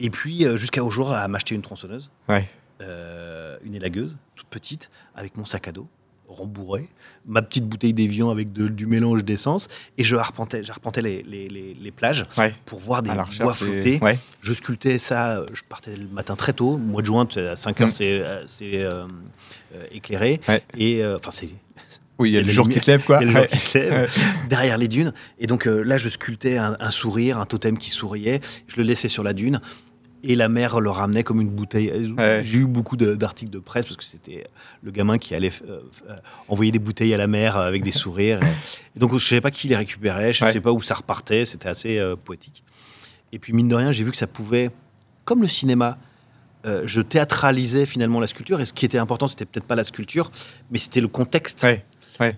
[0.00, 2.10] Et puis jusqu'à au jour à m'acheter une tronçonneuse.
[2.28, 2.48] Ouais.
[2.80, 3.37] Euh,
[3.68, 5.88] une élagueuse, toute petite, avec mon sac à dos
[6.28, 6.88] rembourré,
[7.26, 11.90] ma petite bouteille d'évian avec du mélange d'essence, et je arpentais, j'arpentais les, les, les,
[11.90, 12.26] plages
[12.66, 13.10] pour voir des
[13.40, 14.00] bois flotter.
[14.40, 17.88] Je sculptais ça, je partais le matin très tôt, mois de juin, à 5 heures,
[17.88, 17.90] mm.
[17.90, 19.06] c'est euh,
[19.74, 20.40] euh, éclairé,
[20.76, 21.48] et enfin c'est
[22.18, 23.20] oui, il y a, le jour qui se lève, quoi.
[23.20, 24.10] Il y a le jour qui se lève
[24.48, 25.12] derrière les dunes.
[25.38, 28.40] Et donc là, je sculptais un, un, sourire, un totem qui souriait.
[28.66, 29.60] Je le laissais sur la dune
[30.22, 31.92] et la mère le ramenait comme une bouteille.
[32.42, 34.44] J'ai eu beaucoup d'articles de, presse parce que c'était
[34.82, 36.16] le gamin qui allait euh, euh,
[36.48, 38.40] envoyer des bouteilles à la mère avec des sourires.
[38.96, 40.94] Et donc je ne savais pas qui les récupérait, je ne savais pas où ça
[40.94, 42.64] repartait, c'était assez euh, poétique.
[43.32, 44.70] Et puis mine de rien, j'ai vu que ça pouvait,
[45.24, 45.98] comme le cinéma,
[46.84, 48.60] je théâtralisais finalement la sculpture.
[48.60, 50.30] Et ce qui était important, c'était peut-être pas la sculpture,
[50.70, 51.62] mais c'était le contexte.
[52.20, 52.36] Ouais.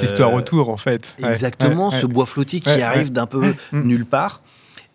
[0.00, 1.14] L'histoire autour, en fait.
[1.18, 3.82] Exactement, ce bois flotti qui arrive d'un peu mm.
[3.82, 4.42] nulle part.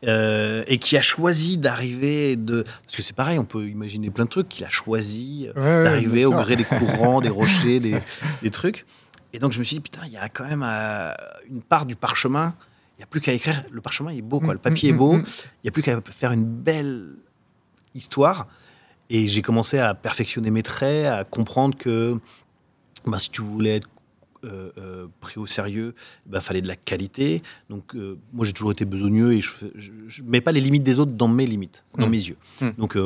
[0.08, 4.26] Euh, et qui a choisi d'arriver de parce que c'est pareil on peut imaginer plein
[4.26, 7.97] de trucs qu'il a choisi euh, d'arriver au gré des courants des rochers des,
[8.43, 8.86] des, trucs.
[9.34, 11.12] Et donc je me suis dit putain il y a quand même euh,
[11.49, 12.53] une part du parchemin.
[12.97, 13.64] Il n'y a plus qu'à écrire.
[13.72, 14.53] Le parchemin est beau quoi.
[14.53, 15.18] Le papier est beau.
[15.18, 15.24] il
[15.64, 17.16] n'y a plus qu'à faire une belle
[17.95, 18.47] histoire.
[19.10, 22.20] Et j'ai commencé à perfectionner mes traits à comprendre que
[23.06, 23.88] ben, si tu voulais être
[24.46, 27.41] euh, euh, pris au sérieux, il bah, fallait de la qualité.
[27.70, 31.00] Donc, euh, moi, j'ai toujours été besogneux et je ne mets pas les limites des
[31.00, 32.10] autres dans mes limites, dans mmh.
[32.10, 32.38] mes yeux.
[32.62, 32.70] Mmh.
[32.78, 32.98] Donc,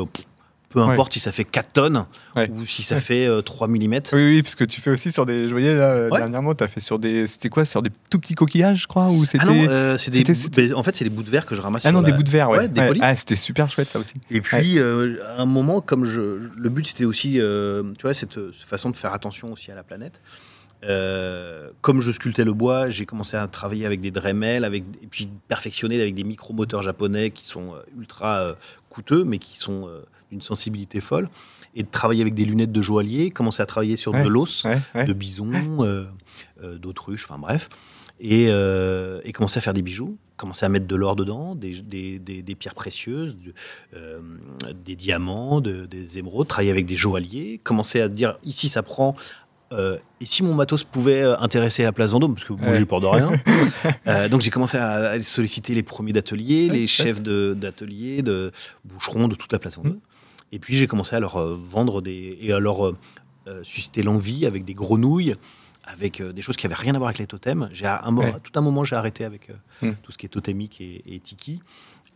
[0.70, 2.06] peu importe si ça fait 4 tonnes
[2.52, 3.82] ou si ça fait 3 mm.
[3.82, 5.46] Oui, oui, parce que tu fais aussi sur des.
[5.46, 7.26] Je voyais là, dernièrement, tu as fait sur des.
[7.26, 10.74] C'était quoi Sur des tout petits coquillages, je crois ou Ah non, c'est des.
[10.74, 11.86] En fait, c'est des bouts de verre que je ramasse.
[11.86, 12.70] Ah non, des bouts de verre, ouais.
[13.02, 14.14] ah, c'était super chouette, ça aussi.
[14.30, 16.50] Et puis, à un moment, comme je.
[16.56, 17.34] Le but, c'était aussi.
[17.34, 20.22] tu vois, cette façon de faire attention aussi à la planète.
[20.84, 25.08] Euh, comme je sculptais le bois, j'ai commencé à travailler avec des Dremel, avec, et
[25.08, 28.54] puis perfectionner avec des micromoteurs japonais qui sont euh, ultra euh,
[28.90, 29.90] coûteux, mais qui sont
[30.32, 31.30] d'une sensibilité folle.
[31.76, 34.66] Et de travailler avec des lunettes de joaillier, commencer à travailler sur de l'os,
[34.96, 35.52] de bison,
[36.78, 37.70] d'autruche, enfin bref.
[38.20, 42.18] Et, et, commencer à faire des bijoux, commencer à mettre de l'or dedans, des, des,
[42.20, 43.38] des, pierres précieuses,
[44.84, 49.16] des diamants, des émeraudes, travailler avec des joailliers, commencer à dire ici ça prend
[49.72, 52.86] euh, et si mon matos pouvait euh, intéresser la place Vendôme, parce que moi j'ai
[52.86, 53.32] peur de rien,
[54.08, 58.52] euh, donc j'ai commencé à, solliciter les premiers d'atelier, les chefs d'atelier, de,
[58.84, 59.94] boucherons de toute la place Vendôme.
[59.94, 60.00] Mm.
[60.52, 62.94] Et puis j'ai commencé à leur vendre des et à leur
[63.62, 65.36] susciter l'envie avec des grenouilles,
[65.84, 67.70] avec des choses qui n'avaient rien à voir avec les totems.
[67.72, 69.52] J'ai un, tout un moment j'ai arrêté avec
[69.84, 69.92] mm.
[70.02, 71.62] tout ce qui est totémique et, et tiki,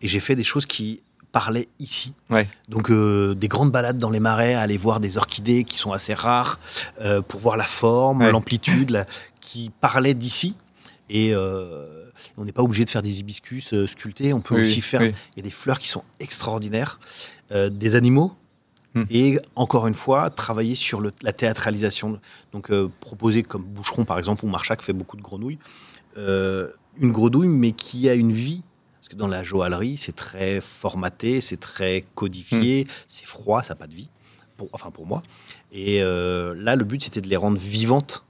[0.01, 1.03] et j'ai fait des choses qui
[1.34, 2.13] parlait ici.
[2.69, 6.13] Donc euh, des grandes balades dans les marais, aller voir des orchidées qui sont assez
[6.13, 6.59] rares,
[7.01, 9.05] euh, pour voir la forme, l'amplitude,
[9.41, 10.55] qui parlaient d'ici.
[11.09, 12.05] Et euh,
[12.38, 15.01] on n'est pas obligé de faire des hibiscus sculptés, on peut aussi faire...
[15.01, 16.99] Il y a des fleurs qui sont extraordinaires,
[17.51, 18.34] des animaux,
[18.93, 19.03] hmm.
[19.09, 22.19] et encore une fois, travailler sur la théâtralisation.
[22.51, 25.59] Donc, proposer comme Boucheron, par exemple, ou Marchac fait beaucoup de grenouilles,
[26.15, 28.61] une grenouille, mais qui a une vie
[29.03, 32.91] parce que dans la joaillerie, c'est très formaté, c'est très codifié, hmm.
[33.05, 34.07] c'est froid, ça n'a pas de vie.
[34.55, 35.21] Pour, enfin, pour moi.
[35.73, 38.23] Et euh, là, le but, c'était de les rendre vivantes.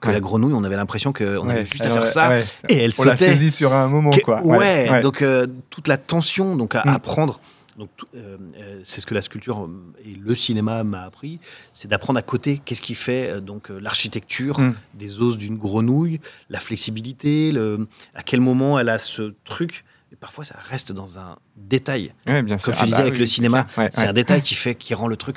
[0.00, 2.38] Que la grenouille, on avait l'impression qu'on avait juste à faire ça
[2.68, 3.08] et elle on sautait.
[3.08, 4.40] On l'a saisie sur un moment, quoi.
[4.42, 6.90] Ouais, donc euh, toute la tension donc, à hmm.
[6.90, 7.40] apprendre.
[7.76, 8.36] Donc, euh,
[8.84, 9.68] c'est ce que la sculpture
[10.04, 11.40] et le cinéma m'a appris,
[11.72, 14.74] c'est d'apprendre à côté qu'est-ce qui fait donc l'architecture hmm.
[14.92, 19.84] des os d'une grenouille, la flexibilité, le, à quel moment elle a ce truc
[20.24, 22.14] parfois, ça reste dans un détail.
[22.24, 22.64] bien sûr.
[22.64, 25.06] Comme je ah disais bah avec le cinéma, c'est un détail qui fait, qui rend
[25.06, 25.36] le truc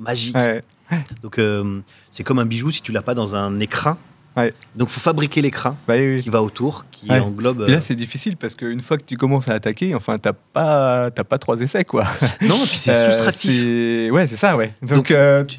[0.00, 0.36] magique.
[1.22, 3.98] Donc, euh, c'est comme un bijou si tu l'as pas dans un écrin.
[4.74, 7.66] Donc, faut fabriquer l'écran bah qui va autour, qui englobe.
[7.68, 10.32] Et là, euh, c'est difficile parce qu'une fois que tu commences à attaquer, enfin, t'as
[10.32, 12.04] pas, pas trois essais, quoi.
[12.40, 14.12] Non, puis c'est euh, soustractif.
[14.12, 14.74] Ouais, c'est ça, ouais.
[14.82, 15.14] Donc,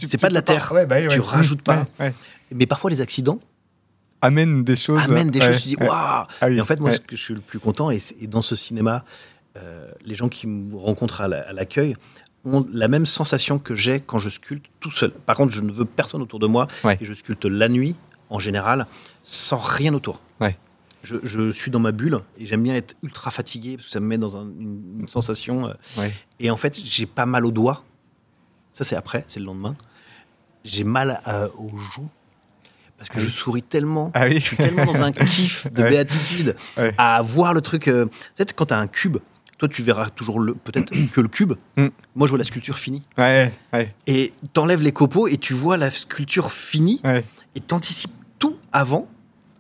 [0.10, 0.74] c'est pas de la terre.
[0.90, 1.86] Bah tu rajoutes pas.
[2.54, 3.40] Mais parfois, les accidents,
[4.24, 5.02] amène des choses.
[5.02, 5.62] Amène des choses.
[5.62, 5.90] Tu dis, waouh
[6.42, 8.56] ah Et en fait, moi, ce que je suis le plus content, et, dans ce
[8.56, 9.04] cinéma,
[9.58, 11.96] euh, les gens qui me rencontrent à l'accueil
[12.46, 15.12] ont la même sensation que j'ai quand je sculpte tout seul.
[15.12, 17.96] Par contre, je ne veux personne autour de moi et je sculpte la nuit,
[18.30, 18.88] en général,
[19.24, 20.20] sans rien autour.
[21.04, 24.00] Je, je, suis dans ma bulle et j'aime bien être ultra fatigué parce que ça
[24.00, 25.68] me met dans une, sensation.
[25.68, 26.08] Euh,
[26.40, 27.84] et en fait, j'ai pas mal aux doigts
[28.72, 29.76] Ça, c'est après, c'est le lendemain.
[30.64, 32.10] J'ai mal euh, aux joues
[32.98, 34.12] parce que je souris tellement.
[34.14, 34.36] Ah oui.
[34.36, 35.90] Je suis tellement dans un kiff de Ouais.
[35.90, 36.94] béatitude Ouais.
[36.98, 37.88] à voir le truc.
[37.88, 39.18] euh, Tu sais, quand tu as un cube,
[39.58, 41.54] toi, tu verras toujours le- peut-être que le cube.
[41.78, 41.88] Mm.
[42.16, 43.02] Moi, je vois la sculpture finie.
[43.18, 43.52] Ouais,
[44.08, 47.02] Et t'enlèves les copeaux et tu vois la sculpture finie
[47.56, 49.08] et t'anticipes tout avant.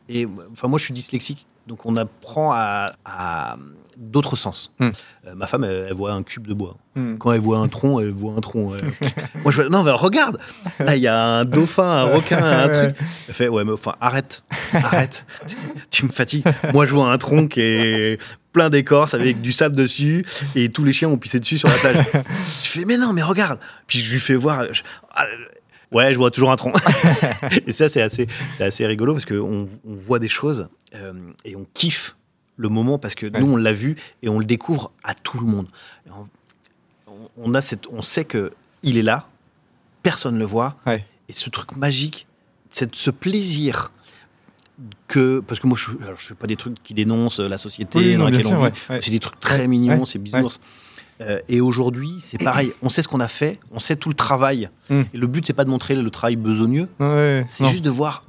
[0.09, 3.57] Et enfin, moi, je suis dyslexique, donc on apprend à, à
[3.97, 4.73] d'autres sens.
[4.79, 4.89] Hmm.
[5.27, 6.77] Euh, ma femme, elle, elle voit un cube de bois.
[6.95, 7.17] Hmm.
[7.17, 8.71] Quand elle voit un tronc, elle voit un tronc.
[9.43, 10.37] Moi, je vois, non, mais regarde,
[10.79, 12.95] là, il y a un dauphin, un requin, un truc.
[13.27, 15.25] Elle fait, ouais, mais enfin, arrête, arrête,
[15.91, 16.45] tu me fatigues.
[16.73, 18.21] Moi, je vois un tronc qui est
[18.51, 20.23] plein d'écorce avec du sable dessus
[20.55, 22.05] et tous les chiens ont pissé dessus sur la plage.
[22.63, 23.59] je fais, mais non, mais regarde.
[23.87, 24.71] Puis je lui fais voir.
[24.73, 24.83] je-
[25.15, 25.25] ah,
[25.91, 26.73] Ouais, je vois toujours un tronc.
[27.67, 28.27] et ça, c'est assez,
[28.59, 31.13] assez rigolo parce qu'on on voit des choses euh,
[31.45, 32.15] et on kiffe
[32.57, 35.45] le moment parce que nous, on l'a vu et on le découvre à tout le
[35.45, 35.67] monde.
[37.37, 39.27] On, a cette, on sait que il est là,
[40.03, 40.77] personne ne le voit.
[40.85, 41.05] Ouais.
[41.29, 42.27] Et ce truc magique,
[42.69, 43.91] c'est ce plaisir
[45.07, 45.39] que.
[45.39, 48.25] Parce que moi, je ne fais pas des trucs qui dénoncent la société Oui, dans
[48.25, 48.63] non, laquelle on vit.
[48.63, 48.99] ouais, ouais.
[49.01, 50.59] C'est des trucs très Ouais, mignons, c'est bisounours.
[51.21, 52.73] Euh, et aujourd'hui, c'est pareil.
[52.81, 54.69] On sait ce qu'on a fait, on sait tout le travail.
[54.89, 55.01] Mm.
[55.13, 56.89] Et le but, c'est pas de montrer le travail besogneux,
[57.49, 58.23] c'est juste de voir.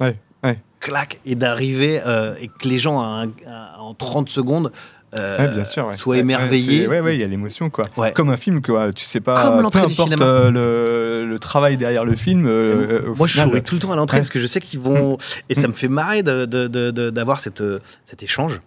[0.85, 4.71] Clac et d'arriver euh, et que les gens à un- à- en 30 secondes
[5.15, 5.95] euh, Ouais, bien sûr, ouais.
[5.97, 7.85] soient Ouais, il y a l'émotion, quoi.
[8.11, 8.91] Comme un film, quoi.
[8.93, 9.41] Tu sais pas.
[9.43, 10.25] Comme peu l'entrée du importe cinéma.
[10.25, 12.45] euh, le, le travail derrière le film.
[12.47, 15.17] euh, Moi, je souris tout le temps à l'entrée parce que je sais qu'ils vont.
[15.49, 17.63] Et ça me fait marrer de- de- de- de- d'avoir cette,
[18.03, 18.59] cet échange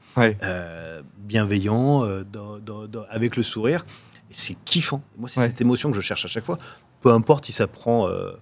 [1.19, 3.85] bienveillant, dans- dans- dans- avec le sourire.
[4.31, 5.03] C'est kiffant.
[5.19, 6.59] Moi, c'est cette émotion que je cherche à chaque fois.
[7.03, 8.33] Peu importe si ça prend euh,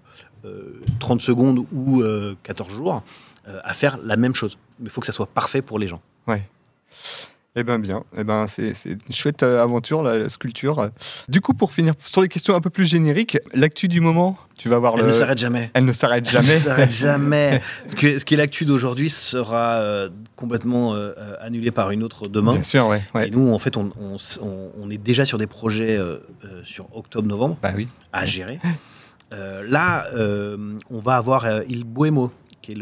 [0.45, 3.03] euh, 30 secondes ou euh, 14 jours,
[3.64, 4.59] à faire la même chose.
[4.80, 6.01] Mais il faut que ça soit parfait pour les gens.
[7.59, 10.90] Eh ben bien, eh ben c'est une chouette euh, aventure la, la sculpture.
[11.26, 14.68] Du coup, pour finir sur les questions un peu plus génériques, l'actu du moment, tu
[14.68, 15.09] vas voir Elle le.
[15.09, 15.70] ne s'arrête jamais.
[15.72, 16.55] Elle ne s'arrête Elle jamais.
[16.57, 17.62] ne s'arrête jamais.
[17.88, 22.03] Ce, que- ce qui est l'actu d'aujourd'hui sera euh, complètement euh, euh, annulé par une
[22.03, 22.53] autre demain.
[22.53, 23.03] Bien sûr, ouais.
[23.14, 23.28] ouais.
[23.28, 26.18] Et nous, en fait, on, on s- on- on est déjà sur des projets euh,
[26.44, 27.88] euh, sur octobre-novembre Bah oui.
[28.12, 28.61] à gérer.
[29.32, 32.30] Euh, là, euh, on va avoir euh, Il Boemo,
[32.67, 32.79] qui est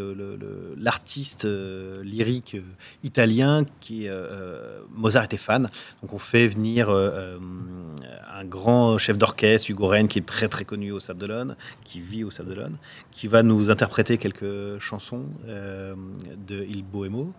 [0.79, 2.63] l'artiste euh, lyrique euh,
[3.03, 5.69] italien qui est, euh, Mozart était fan.
[6.01, 10.91] Donc on fait venir un grand chef d'orchestre, Hugo Rennes, qui est très très connu
[10.91, 12.77] au Sable d'Olonne, qui vit au Sable d'Olonne,
[13.11, 17.33] qui va nous interpréter quelques chansons de Il Boemo.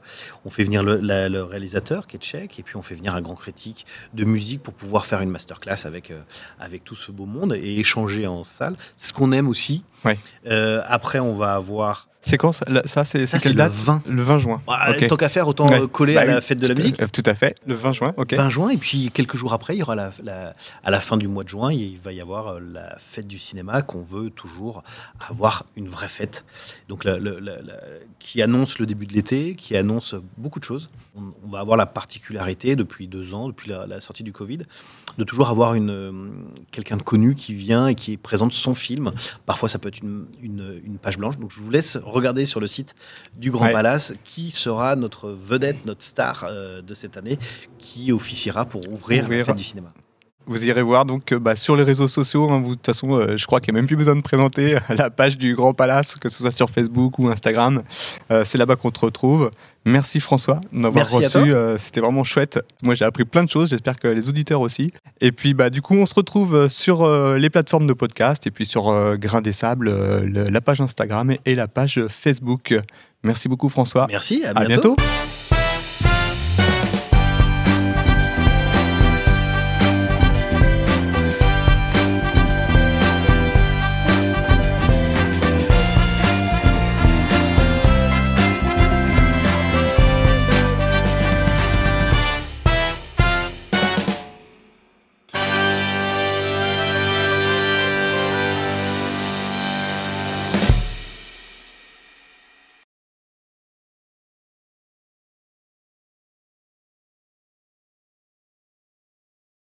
[0.46, 3.22] On fait venir le, le réalisateur qui est tchèque, et puis on fait venir un
[3.22, 6.14] grand critique de musique pour pouvoir faire une masterclass avec,
[6.60, 8.76] avec tout ce beau monde et échanger en salle.
[8.98, 9.84] C'est ce qu'on aime aussi.
[10.06, 10.18] Ouais.
[10.47, 12.08] Euh, après, on va avoir.
[12.28, 13.72] C'est quand ça, ça, c'est quelle le date?
[13.72, 14.01] 20.
[14.08, 14.60] Le 20 juin.
[14.68, 15.06] Ah, Ok.
[15.06, 15.82] Tant qu'à faire, autant Ouais.
[15.82, 16.99] euh, coller Bah à la fête de la musique.
[16.99, 17.56] euh, Tout à fait.
[17.68, 18.34] Le 20 juin, ok.
[18.34, 21.18] 20 juin, et puis quelques jours après, il y aura la, la- à la fin
[21.18, 24.32] du mois de juin, il va y avoir euh, la fête du cinéma qu'on veut
[24.32, 24.82] toujours
[25.30, 26.45] avoir une vraie fête.
[26.89, 27.74] Donc, la- la- la- la-
[28.18, 30.89] qui annonce le début de l'été, qui annonce beaucoup de choses.
[31.16, 34.60] On, on va avoir la particularité depuis deux ans, depuis la, la sortie du Covid,
[35.20, 39.12] de toujours avoir une, quelqu'un de connu qui vient et qui présente son film.
[39.45, 41.38] Parfois, ça peut être une, une- une page blanche.
[41.38, 42.96] Donc, je vous laisse regarder sur le site
[43.38, 43.72] du Grand Ouais.
[43.74, 47.38] Palace qui sera notre vedette, notre star euh, de cette année,
[47.80, 49.46] qui officiera pour ouvrir, la Ouvrir.
[49.46, 49.89] fête du cinéma.
[50.48, 52.50] Vous irez voir donc euh, bah, sur les réseaux sociaux.
[52.52, 54.22] hein, vous, de toute façon, euh, je crois qu'il n'y a même plus besoin de
[54.22, 57.82] présenter la page du Grand Palace, que ce soit sur Facebook ou Instagram.
[58.32, 59.50] Euh, c'est là-bas qu'on te retrouve.
[59.86, 61.54] Merci François de m'avoir Merci à reçu.
[61.54, 62.60] euh, C'était vraiment chouette.
[62.84, 63.70] Moi, j'ai appris plein de choses.
[63.70, 64.91] J'espère que les auditeurs aussi.
[65.22, 68.66] Et puis, bah, du coup, on se retrouve sur les plateformes de podcast et puis
[68.66, 68.84] sur
[69.18, 69.89] Grain des Sables,
[70.24, 72.76] le- la page Instagram et, la page Facebook.
[73.24, 74.06] Merci beaucoup François.
[74.10, 74.96] Merci, à À bientôt.
[74.96, 75.35] bientôt.